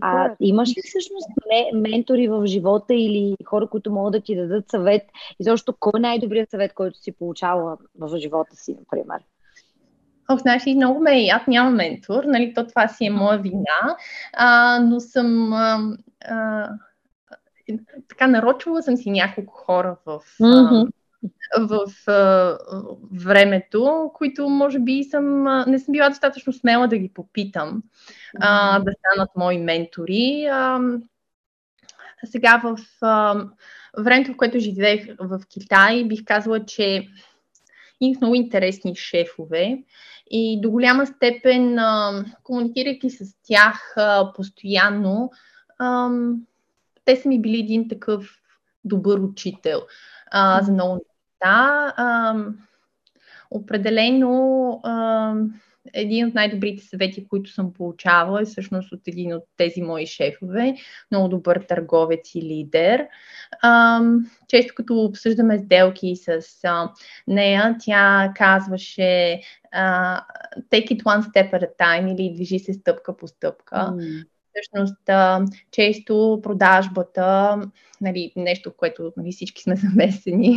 А 0.00 0.30
имаш 0.40 0.68
ли 0.68 0.82
всъщност 0.84 1.28
ментори 1.74 2.28
в 2.28 2.46
живота 2.46 2.94
или 2.94 3.36
хора, 3.44 3.66
които 3.66 3.92
могат 3.92 4.12
да 4.12 4.20
ти 4.20 4.36
дадат 4.36 4.70
съвет? 4.70 5.02
И 5.40 5.44
защо 5.44 5.74
кой 5.80 5.92
е 5.96 6.00
най-добрият 6.00 6.50
съвет, 6.50 6.74
който 6.74 6.98
си 6.98 7.12
получава 7.12 7.76
в 7.98 8.18
живота 8.18 8.56
си, 8.56 8.76
например? 8.78 9.18
Ох, 10.30 10.40
знаеш 10.40 10.66
ли, 10.66 10.74
много 10.74 11.00
ме 11.00 11.18
е 11.18 11.24
яд, 11.24 11.48
нямам 11.48 11.74
ментор, 11.74 12.24
нали, 12.24 12.54
то 12.54 12.66
това 12.66 12.88
си 12.88 13.06
е 13.06 13.10
моя 13.10 13.38
вина, 13.38 13.96
а, 14.32 14.78
но 14.80 15.00
съм 15.00 15.52
а, 15.52 15.96
а, 16.24 16.68
така 18.08 18.26
нарочила 18.26 18.82
съм 18.82 18.96
си 18.96 19.10
няколко 19.10 19.54
хора 19.54 19.96
в, 20.06 20.20
mm-hmm 20.40 20.90
в 21.58 22.10
а, 22.10 22.58
времето, 23.12 24.10
които 24.14 24.48
може 24.48 24.78
би 24.78 25.04
съм, 25.04 25.44
не 25.66 25.78
съм 25.78 25.92
била 25.92 26.08
достатъчно 26.08 26.52
смела 26.52 26.88
да 26.88 26.98
ги 26.98 27.12
попитам 27.14 27.82
а, 28.40 28.78
да 28.78 28.92
станат 28.92 29.30
мои 29.36 29.58
ментори. 29.58 30.46
А, 30.50 30.80
сега 32.24 32.62
в 32.64 32.78
а, 33.02 33.44
времето, 33.98 34.32
в 34.32 34.36
което 34.36 34.58
живеех 34.58 35.06
в 35.20 35.40
Китай, 35.48 36.04
бих 36.04 36.24
казала, 36.24 36.64
че 36.64 37.08
имах 38.00 38.20
много 38.20 38.34
интересни 38.34 38.96
шефове 38.96 39.82
и 40.30 40.60
до 40.60 40.70
голяма 40.70 41.06
степен, 41.06 41.78
а, 41.78 42.24
комуникирайки 42.42 43.10
с 43.10 43.24
тях 43.42 43.94
а, 43.96 44.32
постоянно, 44.32 45.30
а, 45.78 46.10
те 47.04 47.16
са 47.16 47.28
ми 47.28 47.40
били 47.40 47.58
един 47.58 47.88
такъв 47.88 48.40
добър 48.84 49.18
учител 49.18 49.82
а, 50.30 50.62
за 50.62 50.72
много 50.72 50.94
неща. 50.94 51.94
Определено 53.50 54.80
а, 54.84 55.34
един 55.92 56.26
от 56.26 56.34
най-добрите 56.34 56.84
съвети, 56.84 57.28
които 57.28 57.50
съм 57.50 57.72
получавала 57.72 58.42
е 58.42 58.44
всъщност 58.44 58.92
от 58.92 59.00
един 59.08 59.34
от 59.34 59.44
тези 59.56 59.82
мои 59.82 60.06
шефове, 60.06 60.74
много 61.10 61.28
добър 61.28 61.64
търговец 61.68 62.34
и 62.34 62.42
лидер. 62.42 63.06
А, 63.62 64.00
често 64.48 64.74
като 64.76 64.94
обсъждаме 64.94 65.58
сделки 65.58 66.16
с 66.16 66.40
а, 66.64 66.92
нея, 67.26 67.76
тя 67.80 68.32
казваше 68.36 69.40
а, 69.72 70.20
take 70.70 70.90
it 70.90 71.02
one 71.02 71.22
step 71.22 71.52
at 71.52 71.62
a 71.62 71.76
time 71.80 72.14
или 72.14 72.34
движи 72.34 72.58
се 72.58 72.72
стъпка 72.72 73.16
по 73.16 73.26
стъпка. 73.26 73.76
Mm 73.76 74.24
всъщност 74.62 75.10
често 75.70 76.40
продажбата, 76.42 77.60
нали, 78.00 78.32
нещо, 78.36 78.72
което 78.76 79.12
нали, 79.16 79.32
всички 79.32 79.62
сме 79.62 79.76
замесени, 79.88 80.56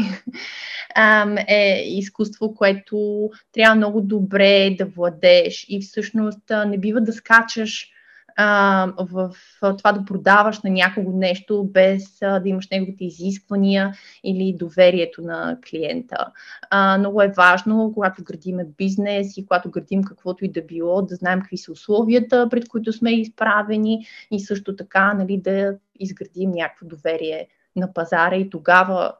е 1.48 1.84
изкуство, 1.86 2.56
което 2.56 3.30
трябва 3.52 3.76
много 3.76 4.02
добре 4.02 4.76
да 4.78 4.86
владееш. 4.86 5.66
И 5.70 5.82
всъщност 5.82 6.52
не 6.68 6.78
бива 6.78 7.02
да 7.02 7.14
скачаш 7.14 7.92
а, 8.38 8.94
в, 8.98 9.36
това 9.60 9.92
да 9.92 10.06
продаваш 10.06 10.62
на 10.62 10.70
някого 10.70 11.12
нещо 11.12 11.64
без 11.64 12.22
а, 12.22 12.40
да 12.40 12.50
имаш 12.50 12.70
неговите 12.70 13.06
изисквания 13.06 13.94
или 14.24 14.56
доверието 14.58 15.22
на 15.22 15.58
клиента. 15.70 16.28
А, 16.70 16.98
много 16.98 17.22
е 17.22 17.34
важно, 17.38 17.92
когато 17.94 18.24
градиме 18.24 18.66
бизнес 18.78 19.38
и 19.38 19.46
когато 19.46 19.72
градим 19.72 20.04
каквото 20.04 20.46
и 20.46 20.52
да 20.52 20.62
било, 20.62 21.02
да 21.02 21.16
знаем 21.16 21.42
какви 21.42 21.58
са 21.58 21.72
условията, 21.72 22.48
пред 22.50 22.70
които 22.70 22.94
сме 22.94 23.12
изправени 23.12 24.06
и 24.32 24.40
също 24.40 24.76
така 24.76 25.14
нали, 25.14 25.42
да 25.42 25.78
изградим 26.00 26.52
някакво 26.52 26.86
доверие 26.86 27.48
на 27.76 27.94
пазара 27.94 28.36
и 28.36 28.50
тогава 28.50 29.14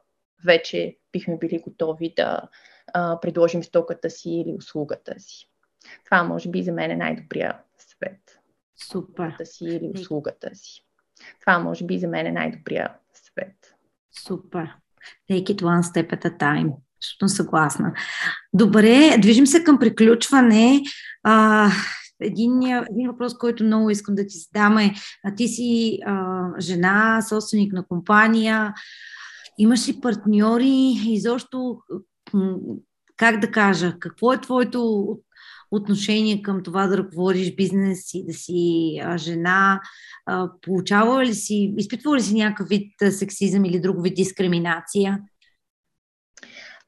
вече 0.44 0.96
бихме 1.12 1.38
били 1.38 1.58
готови 1.58 2.12
да 2.16 2.40
а, 2.94 3.20
предложим 3.20 3.62
стоката 3.64 4.10
си 4.10 4.30
или 4.30 4.54
услугата 4.58 5.20
си. 5.20 5.48
Това 6.04 6.22
може 6.22 6.50
би 6.50 6.62
за 6.62 6.72
мен 6.72 6.90
е 6.90 6.96
най-добрия 6.96 7.58
Супер. 8.90 9.34
си 9.44 9.64
или 9.64 9.92
услугата 9.94 10.50
си. 10.54 10.84
Това 11.40 11.58
може 11.58 11.86
би 11.86 11.98
за 11.98 12.08
мен 12.08 12.26
е 12.26 12.32
най-добрия 12.32 12.94
съвет. 13.14 13.74
Супер. 14.26 14.68
Take 15.30 15.44
it 15.44 15.62
one 15.62 15.82
step 15.82 16.12
at 16.12 16.24
a 16.24 16.38
time. 16.38 16.72
Защото 17.02 17.28
съгласна. 17.28 17.92
Добре, 18.52 19.16
движим 19.18 19.46
се 19.46 19.64
към 19.64 19.78
приключване. 19.78 20.82
А, 21.22 21.68
един, 22.20 22.62
един 22.62 23.10
въпрос, 23.10 23.38
който 23.38 23.64
много 23.64 23.90
искам 23.90 24.14
да 24.14 24.26
ти 24.26 24.38
задам 24.38 24.78
е, 24.78 24.94
а 25.24 25.34
ти 25.34 25.48
си 25.48 25.98
а, 26.06 26.46
жена, 26.60 27.22
собственик 27.28 27.72
на 27.72 27.86
компания, 27.86 28.74
имаш 29.58 29.88
ли 29.88 30.00
партньори 30.00 30.94
и 31.06 31.20
защо, 31.20 31.78
как 33.16 33.40
да 33.40 33.50
кажа, 33.50 33.96
какво 34.00 34.32
е 34.32 34.40
твоето 34.40 35.18
отношение 35.72 36.42
към 36.42 36.62
това 36.62 36.86
да 36.86 36.98
ръководиш 36.98 37.54
бизнес 37.54 38.14
и 38.14 38.26
да 38.26 38.32
си 38.32 39.00
жена? 39.16 39.80
Получава 40.62 41.24
ли 41.24 41.34
си, 41.34 41.74
изпитвала 41.76 42.16
ли 42.16 42.22
си 42.22 42.34
някакъв 42.34 42.68
вид 42.68 42.92
сексизъм 43.10 43.64
или 43.64 43.80
друг 43.80 44.02
вид 44.02 44.14
дискриминация? 44.14 45.18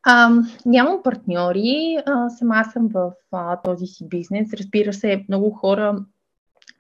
А, 0.07 0.31
нямам 0.67 1.01
партньори, 1.05 1.97
а, 2.07 2.29
сама 2.31 2.65
съм 2.73 2.89
в 2.89 3.11
а, 3.33 3.63
този 3.63 3.87
си 3.87 4.09
бизнес. 4.09 4.53
Разбира 4.53 4.93
се, 4.93 5.25
много 5.29 5.51
хора, 5.51 6.05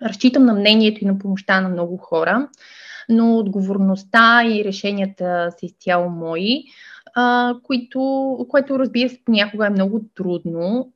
разчитам 0.02 0.44
на 0.44 0.54
мнението 0.54 1.04
и 1.04 1.06
на 1.06 1.18
помощта 1.18 1.60
на 1.60 1.68
много 1.68 1.96
хора, 1.96 2.48
но 3.08 3.38
отговорността 3.38 4.44
и 4.44 4.64
решенията 4.64 5.50
са 5.50 5.66
изцяло 5.66 6.10
мои, 6.10 6.64
а, 7.14 7.54
които, 7.62 8.36
което 8.48 8.78
разбира 8.78 9.08
се 9.08 9.24
понякога 9.24 9.66
е 9.66 9.70
много 9.70 10.00
трудно. 10.14 10.92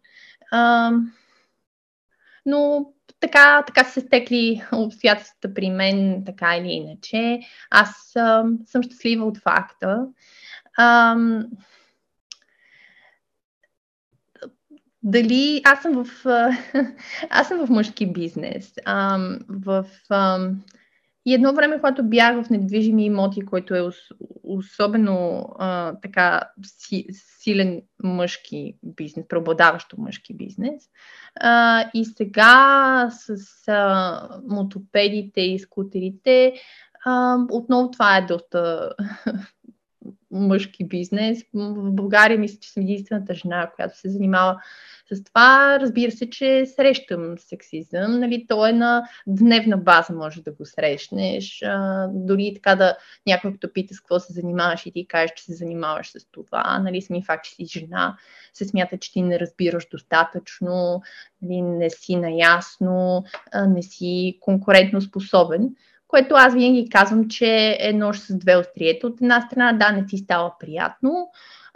Но 2.46 2.92
така, 3.20 3.62
така 3.66 3.84
се 3.84 4.00
стекли 4.00 4.62
обстоятелствата 4.72 5.54
при 5.54 5.70
мен, 5.70 6.22
така 6.26 6.56
или 6.56 6.68
иначе. 6.68 7.40
Аз 7.70 8.16
а, 8.16 8.44
съм 8.66 8.82
щастлива 8.82 9.24
от 9.24 9.38
факта. 9.38 10.06
А, 10.76 11.16
дали 15.02 15.62
аз 15.64 15.82
съм 15.82 16.04
в, 16.04 16.26
аз 17.30 17.48
съм 17.48 17.66
в 17.66 17.70
мъжки 17.70 18.12
бизнес. 18.12 18.72
А, 18.84 19.18
в, 19.48 19.86
а, 20.10 20.50
и 21.28 21.34
едно 21.34 21.54
време, 21.54 21.76
когато 21.76 22.04
бях 22.04 22.44
в 22.44 22.50
недвижими 22.50 23.04
имоти, 23.04 23.40
който 23.40 23.74
е 23.74 23.90
особено 24.42 25.48
а, 25.58 25.94
така 26.02 26.40
си, 26.62 27.06
силен 27.12 27.82
мъжки 28.02 28.74
бизнес, 28.82 29.26
преобладаващо 29.28 30.00
мъжки 30.00 30.34
бизнес. 30.34 30.82
А, 31.40 31.84
и 31.94 32.04
сега 32.04 33.08
с 33.10 33.38
а, 33.68 34.28
мотопедите 34.48 35.40
и 35.40 35.58
скутерите, 35.58 36.54
а, 37.04 37.36
отново 37.50 37.90
това 37.90 38.16
е 38.16 38.22
доста 38.22 38.92
мъжки 40.30 40.84
бизнес. 40.84 41.42
В 41.54 41.90
България 41.92 42.38
мисля, 42.38 42.58
че 42.60 42.70
съм 42.70 42.82
единствената 42.82 43.34
жена, 43.34 43.70
която 43.76 43.98
се 43.98 44.10
занимава 44.10 44.60
с 45.12 45.24
това, 45.24 45.78
разбира 45.80 46.10
се, 46.10 46.30
че 46.30 46.66
срещам 46.66 47.38
сексизъм. 47.38 48.20
Нали, 48.20 48.46
то 48.48 48.66
е 48.66 48.72
на 48.72 49.08
дневна 49.26 49.76
база, 49.76 50.12
може 50.12 50.42
да 50.42 50.52
го 50.52 50.64
срещнеш. 50.64 51.62
А, 51.62 52.08
дори 52.12 52.52
така 52.54 52.74
да 52.74 52.96
някой 53.26 53.52
като 53.52 53.72
пита 53.72 53.94
с 53.94 54.00
какво 54.00 54.20
се 54.20 54.32
занимаваш 54.32 54.86
и 54.86 54.92
ти 54.92 55.06
кажеш, 55.08 55.30
че 55.36 55.44
се 55.44 55.54
занимаваш 55.54 56.10
с 56.10 56.30
това. 56.32 56.78
Нали, 56.78 57.02
сами 57.02 57.22
факт, 57.22 57.44
че 57.44 57.54
си 57.54 57.66
жена, 57.66 58.16
се 58.52 58.64
смята, 58.64 58.98
че 58.98 59.12
ти 59.12 59.22
не 59.22 59.40
разбираш 59.40 59.88
достатъчно, 59.90 61.02
нали, 61.42 61.62
не 61.62 61.90
си 61.90 62.16
наясно, 62.16 63.24
не 63.68 63.82
си 63.82 64.38
конкурентно 64.40 65.00
способен 65.00 65.70
което 66.08 66.34
аз 66.34 66.54
винаги 66.54 66.88
казвам, 66.88 67.28
че 67.28 67.76
е 67.80 67.92
нож 67.92 68.18
с 68.18 68.38
две 68.38 68.56
остриета. 68.56 69.06
От 69.06 69.20
една 69.20 69.40
страна, 69.40 69.72
да, 69.72 69.92
не 69.92 70.06
ти 70.06 70.18
става 70.18 70.54
приятно, 70.58 71.30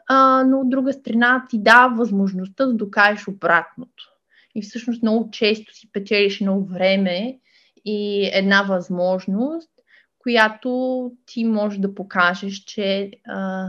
а, 0.06 0.44
но 0.44 0.60
от 0.60 0.70
друга 0.70 0.92
страна 0.92 1.46
ти 1.50 1.62
дава 1.62 1.96
възможността 1.96 2.66
да 2.66 2.74
докажеш 2.74 3.28
обратното. 3.28 4.12
И 4.54 4.62
всъщност 4.62 5.02
много 5.02 5.30
често 5.30 5.74
си 5.74 5.92
печелиш 5.92 6.40
много 6.40 6.64
време 6.66 7.38
и 7.84 8.30
една 8.32 8.62
възможност, 8.62 9.70
която 10.18 11.12
ти 11.26 11.44
може 11.44 11.80
да 11.80 11.94
покажеш, 11.94 12.54
че 12.54 13.10
а, 13.26 13.68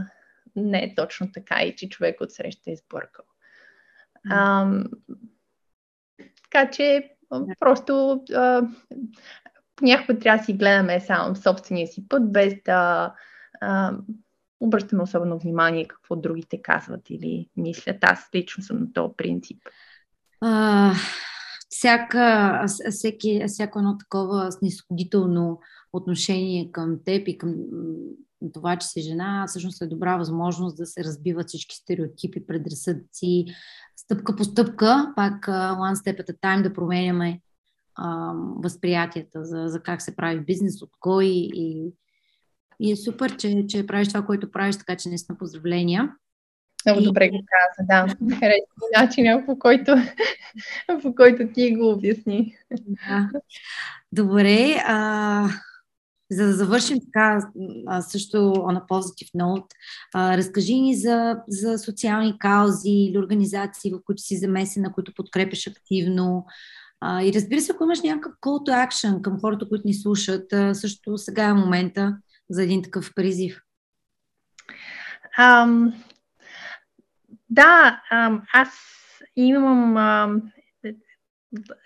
не 0.56 0.84
е 0.84 0.94
точно 0.94 1.32
така 1.32 1.62
и 1.62 1.76
че 1.76 1.88
човек 1.88 2.20
от 2.20 2.32
среща 2.32 2.70
е 2.70 2.76
сбъркал. 2.76 3.24
А, 4.30 4.70
така 6.42 6.70
че 6.70 7.10
просто 7.60 8.24
а, 8.34 8.62
понякога 9.76 10.18
трябва 10.18 10.38
да 10.38 10.44
си 10.44 10.52
гледаме 10.52 11.00
само 11.00 11.36
собствения 11.36 11.86
си 11.86 12.08
път, 12.08 12.32
без 12.32 12.54
да 12.64 13.12
а, 13.60 13.92
обръщаме 14.60 15.02
особено 15.02 15.38
внимание 15.38 15.88
какво 15.88 16.16
другите 16.16 16.62
казват 16.62 17.10
или 17.10 17.48
мислят. 17.56 17.96
Аз 18.00 18.28
лично 18.34 18.62
съм 18.64 18.80
на 18.80 18.92
този 18.92 19.14
принцип. 19.16 19.58
А, 20.40 20.92
всяка, 21.68 22.64
всеки, 22.90 23.44
всяко 23.46 23.78
едно 23.78 23.98
такова 23.98 24.52
снисходително 24.52 25.60
отношение 25.92 26.72
към 26.72 26.98
теб 27.04 27.28
и 27.28 27.38
към 27.38 27.54
това, 28.52 28.76
че 28.76 28.86
си 28.86 29.00
жена, 29.00 29.44
всъщност 29.48 29.82
е 29.82 29.86
добра 29.86 30.16
възможност 30.16 30.76
да 30.76 30.86
се 30.86 31.04
разбиват 31.04 31.48
всички 31.48 31.76
стереотипи, 31.76 32.46
предразсъдци, 32.46 33.44
стъпка 33.96 34.36
по 34.36 34.44
стъпка, 34.44 35.12
пак 35.16 35.46
one 35.46 35.94
step 35.94 36.20
at 36.20 36.30
a 36.30 36.40
time 36.40 36.62
да 36.62 36.72
променяме 36.72 37.40
възприятията 38.56 39.44
за, 39.44 39.64
за 39.66 39.80
как 39.80 40.02
се 40.02 40.16
прави 40.16 40.40
бизнес, 40.40 40.82
от 40.82 40.90
кой 41.00 41.26
и 41.26 41.92
и 42.80 42.92
е 42.92 42.96
супер, 42.96 43.36
че, 43.36 43.64
че 43.68 43.86
правиш 43.86 44.08
това, 44.08 44.22
което 44.22 44.50
правиш, 44.50 44.76
така 44.76 44.96
че 44.96 45.08
наистина 45.08 45.38
поздравления. 45.38 46.12
Много 46.86 47.00
и... 47.00 47.04
добре 47.04 47.28
го 47.28 47.44
каза, 47.46 47.86
да. 47.88 48.14
Харесва 48.34 48.86
начина, 49.00 49.42
по 49.46 49.58
който, 49.58 49.96
по 51.02 51.14
който 51.14 51.48
ти 51.54 51.74
го 51.74 51.90
обясни. 51.90 52.56
Да. 52.86 53.30
Добре. 54.12 54.82
А, 54.86 55.48
за 56.30 56.46
да 56.46 56.52
завършим 56.52 56.98
така 57.04 57.50
също 58.00 58.38
на 58.72 58.86
note, 59.36 59.66
а, 60.14 60.36
разкажи 60.36 60.74
ни 60.74 60.96
за, 60.96 61.36
за 61.48 61.78
социални 61.78 62.38
каузи 62.38 62.90
или 62.90 63.18
организации, 63.18 63.92
в 63.92 64.00
които 64.04 64.22
си 64.22 64.36
замесена, 64.36 64.92
които 64.92 65.14
подкрепяш 65.14 65.66
активно. 65.66 66.46
А, 67.00 67.22
и 67.22 67.32
разбира 67.32 67.60
се, 67.60 67.72
ако 67.72 67.84
имаш 67.84 68.02
някакъв 68.02 68.32
call 68.42 68.68
to 68.68 68.88
action 68.88 69.20
към 69.20 69.40
хората, 69.40 69.68
които 69.68 69.86
ни 69.86 69.94
слушат, 69.94 70.52
а, 70.52 70.74
също 70.74 71.18
сега 71.18 71.44
е 71.44 71.54
момента 71.54 72.16
за 72.50 72.62
един 72.62 72.82
такъв 72.82 73.10
призив? 73.14 73.60
Um, 75.38 75.94
да, 77.50 78.02
um, 78.12 78.42
аз 78.52 78.68
имам 79.36 79.94
um, 79.94 80.42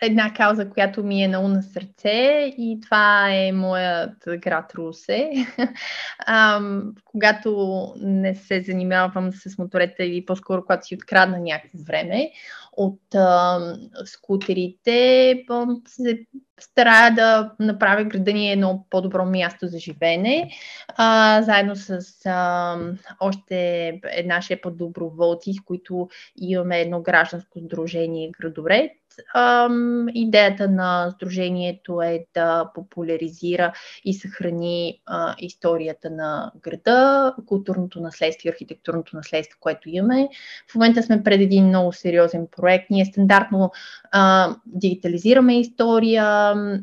една 0.02 0.34
кауза, 0.34 0.70
която 0.70 1.02
ми 1.02 1.22
е 1.22 1.28
на 1.28 1.40
ум 1.40 1.52
на 1.52 1.62
сърце 1.62 2.54
и 2.58 2.78
това 2.82 3.34
е 3.34 3.52
моят 3.52 4.14
град 4.38 4.72
Русе. 4.74 5.30
когато 7.04 7.78
не 8.00 8.34
се 8.34 8.62
занимавам 8.62 9.32
с 9.32 9.58
моторета 9.58 10.04
или 10.04 10.24
по-скоро 10.24 10.62
когато 10.62 10.86
си 10.86 10.94
открадна 10.94 11.38
някакво 11.38 11.78
време 11.78 12.30
от 12.72 13.00
uh, 13.14 14.04
скутерите, 14.04 15.44
се 15.86 16.26
старая 16.60 17.14
да 17.14 17.52
направя 17.60 18.04
града 18.04 18.32
ни 18.32 18.52
едно 18.52 18.86
по-добро 18.90 19.24
място 19.24 19.66
за 19.66 19.78
живеене, 19.78 20.50
а, 20.88 21.42
заедно 21.42 21.76
с 21.76 22.00
а, 22.26 22.76
още 23.20 23.86
една 24.04 24.42
шепа 24.42 24.70
доброволци, 24.70 25.52
с 25.52 25.60
които 25.64 26.08
имаме 26.36 26.80
едно 26.80 27.02
гражданско 27.02 27.58
сдружение 27.58 28.30
Градове. 28.40 28.94
Ам, 29.34 30.06
идеята 30.14 30.68
на 30.68 31.10
Сдружението 31.10 32.02
е 32.02 32.24
да 32.34 32.70
популяризира 32.74 33.72
и 34.04 34.14
съхрани 34.14 35.00
а, 35.06 35.34
историята 35.38 36.10
на 36.10 36.52
града, 36.62 37.34
културното 37.46 38.00
наследство 38.00 38.48
и 38.48 38.50
архитектурното 38.50 39.16
наследство, 39.16 39.58
което 39.60 39.88
имаме. 39.88 40.28
В 40.70 40.74
момента 40.74 41.02
сме 41.02 41.22
пред 41.22 41.40
един 41.40 41.66
много 41.66 41.92
сериозен 41.92 42.46
проект. 42.56 42.90
Ние 42.90 43.04
стандартно 43.04 43.70
а, 44.12 44.54
дигитализираме 44.66 45.60
история, 45.60 46.24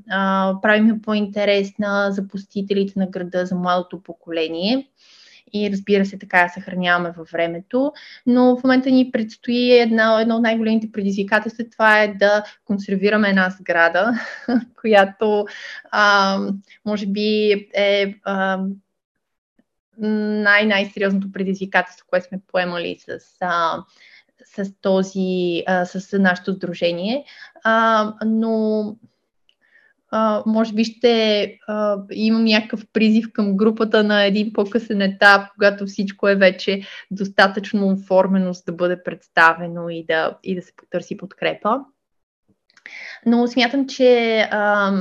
а, 0.10 0.54
правим 0.62 1.02
по-интересна 1.02 2.08
за 2.12 2.28
посетителите 2.28 3.00
на 3.00 3.08
града, 3.08 3.46
за 3.46 3.56
младото 3.56 4.04
поколение 4.04 4.88
и 5.56 5.72
разбира 5.72 6.06
се 6.06 6.20
така 6.20 6.41
я 6.41 6.49
съхраняваме 6.49 7.12
във 7.12 7.30
времето. 7.30 7.93
Но 8.26 8.58
в 8.58 8.64
момента 8.64 8.91
ни 8.91 9.12
предстои 9.12 9.72
една, 9.72 10.22
едно 10.22 10.36
от 10.36 10.41
най-големите 10.41 10.91
предизвикателства, 10.91 11.66
това 11.72 12.01
е 12.01 12.08
да 12.08 12.43
консервираме 12.66 13.30
една 13.30 13.49
сграда, 13.49 14.12
която 14.82 15.45
а, 15.91 16.39
може 16.86 17.08
би 17.08 17.51
е 17.74 18.16
най-най-сериозното 19.97 21.32
предизвикателство, 21.32 22.08
което 22.10 22.28
сме 22.28 22.39
поемали 22.47 22.97
с, 22.99 23.20
а, 23.41 23.84
с 24.45 24.74
този, 24.82 25.64
а, 25.68 25.86
с 25.86 26.20
нашето 26.20 26.53
сдружение. 26.53 27.26
А, 27.64 28.14
но 28.26 28.95
може 30.45 30.74
би 30.74 30.84
ще 30.84 31.43
а, 31.68 31.97
имам 32.11 32.43
някакъв 32.43 32.86
призив 32.93 33.26
към 33.34 33.57
групата 33.57 34.03
на 34.03 34.24
един 34.24 34.53
по-късен 34.53 35.01
етап, 35.01 35.41
когато 35.53 35.86
всичко 35.86 36.28
е 36.28 36.36
вече 36.36 36.82
достатъчно 37.11 37.88
оформено, 37.88 38.53
за 38.53 38.63
да 38.66 38.74
бъде 38.74 39.03
представено 39.03 39.89
и 39.89 40.05
да, 40.05 40.38
и 40.43 40.55
да 40.55 40.61
се 40.61 40.76
потърси 40.76 41.18
подкрепа. 41.18 41.80
Но 43.26 43.47
смятам, 43.47 43.88
че 43.88 44.39
а, 44.51 44.93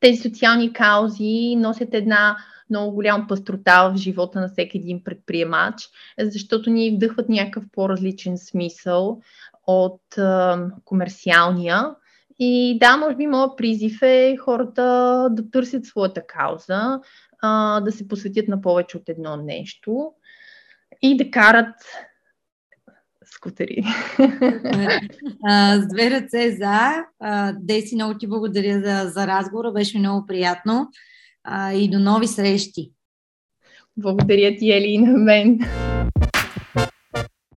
тези 0.00 0.22
социални 0.22 0.72
каузи 0.72 1.56
носят 1.56 1.88
една 1.92 2.36
много 2.70 2.94
голяма 2.94 3.26
пастрота 3.28 3.88
в 3.88 3.96
живота 3.96 4.40
на 4.40 4.48
всеки 4.48 4.78
един 4.78 5.04
предприемач, 5.04 5.74
защото 6.18 6.70
ни 6.70 6.90
вдъхват 6.90 7.28
някакъв 7.28 7.64
по-различен 7.72 8.38
смисъл 8.38 9.20
от 9.66 10.18
а, 10.18 10.66
комерциалния 10.84 11.86
и 12.40 12.78
да, 12.78 12.96
може 12.96 13.16
би 13.16 13.26
моят 13.26 13.56
призив 13.56 14.02
е 14.02 14.36
хората 14.36 14.82
да 15.30 15.50
търсят 15.50 15.86
своята 15.86 16.26
кауза, 16.26 17.00
а, 17.42 17.80
да 17.80 17.92
се 17.92 18.08
посветят 18.08 18.48
на 18.48 18.60
повече 18.60 18.96
от 18.96 19.08
едно 19.08 19.36
нещо 19.36 20.12
и 21.02 21.16
да 21.16 21.30
карат 21.30 21.74
скутери. 23.24 23.82
С 25.50 25.88
две 25.88 26.10
ръце 26.10 26.50
за. 26.50 27.04
Деси, 27.60 27.94
много 27.94 28.18
ти 28.18 28.26
благодаря 28.26 28.80
за, 28.80 29.10
за 29.10 29.26
разговора. 29.26 29.72
Беше 29.72 29.98
много 29.98 30.26
приятно. 30.26 30.88
И 31.74 31.90
до 31.90 31.98
нови 31.98 32.26
срещи. 32.26 32.92
Благодаря 33.96 34.56
ти, 34.56 34.72
Ели, 34.72 34.98
на 34.98 35.18
мен. 35.18 35.58